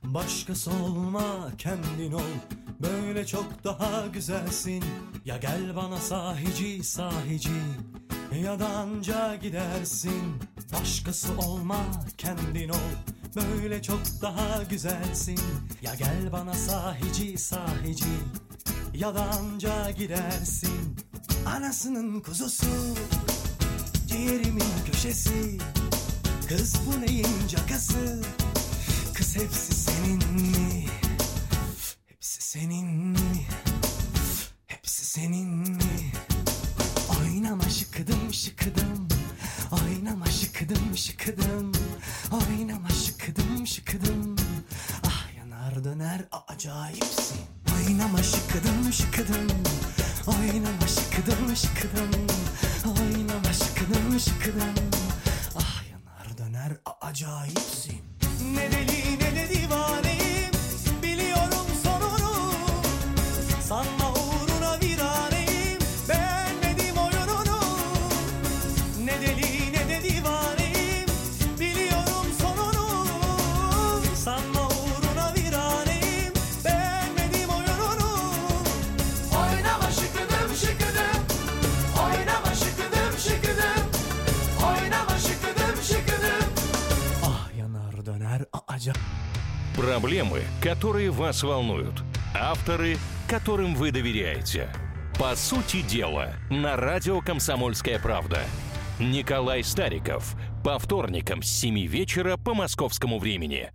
Başkası 0.03 0.70
olma 0.70 1.53
kendin 1.59 2.12
ol 2.12 2.20
Böyle 2.81 3.27
çok 3.27 3.64
daha 3.64 4.07
güzelsin 4.07 4.85
Ya 5.25 5.37
gel 5.37 5.77
bana 5.77 5.97
sahici 5.97 6.85
sahici 6.85 7.51
Ya 8.42 8.59
da 8.59 8.87
gidersin 9.42 10.42
Başkası 10.73 11.38
olma 11.38 11.85
kendin 12.18 12.68
ol 12.68 12.92
Böyle 13.37 13.83
çok 13.83 14.01
daha 14.23 14.62
güzelsin 14.62 15.38
Ya 15.83 15.94
gel 15.94 16.33
bana 16.33 16.55
sahici 16.55 17.38
sahici 17.38 18.05
Ya 18.94 19.14
da 19.14 19.31
gidersin 19.90 20.97
Anasının 21.47 22.20
kuzusu 22.20 22.66
Ciğerimin 24.07 24.73
köşesi 24.92 25.59
Kız 26.49 26.75
bu 26.87 27.01
neyin 27.01 27.49
cakası 27.49 28.23
Kız 29.14 29.37
hepsi 29.37 29.75
senin 29.75 30.33
mi? 30.35 30.87
Hepsi 32.07 32.42
senin 32.42 32.87
mi? 32.97 33.47
Hepsi 34.66 35.07
senin 35.07 35.49
mi? 35.49 36.12
Oynama 37.35 37.68
şıkıdım 37.68 38.33
şıkıdım. 38.33 39.09
Oynama 39.73 40.27
şıkıdım 40.27 40.97
şıkıdım. 40.97 41.73
Oynama 42.33 42.88
şıkıdım 42.88 43.66
şıkıdım. 43.66 44.37
Ah 45.07 45.27
yanar 45.38 45.85
döner 45.85 46.25
acayipsin. 46.49 47.37
Oynama 47.77 48.23
şıkıdım 48.23 48.92
şıkıdım. 48.92 49.49
Oynama 50.27 50.87
şıkıdım 50.87 51.57
şıkıdım. 51.57 52.27
Oynama 52.85 53.53
şıkıdım 53.53 54.20
şıkıdım 54.20 54.93
которые 90.85 91.11
вас 91.11 91.43
волнуют. 91.43 92.03
Авторы, 92.35 92.99
которым 93.26 93.74
вы 93.74 93.91
доверяете. 93.91 94.68
По 95.18 95.35
сути 95.35 95.80
дела, 95.80 96.35
на 96.51 96.76
радио 96.76 97.22
«Комсомольская 97.22 97.99
правда». 97.99 98.43
Николай 98.99 99.64
Стариков. 99.64 100.35
По 100.62 100.78
вторникам 100.78 101.43
с 101.43 101.49
7 101.49 101.87
вечера 101.87 102.37
по 102.37 102.53
московскому 102.53 103.18
времени. 103.18 103.70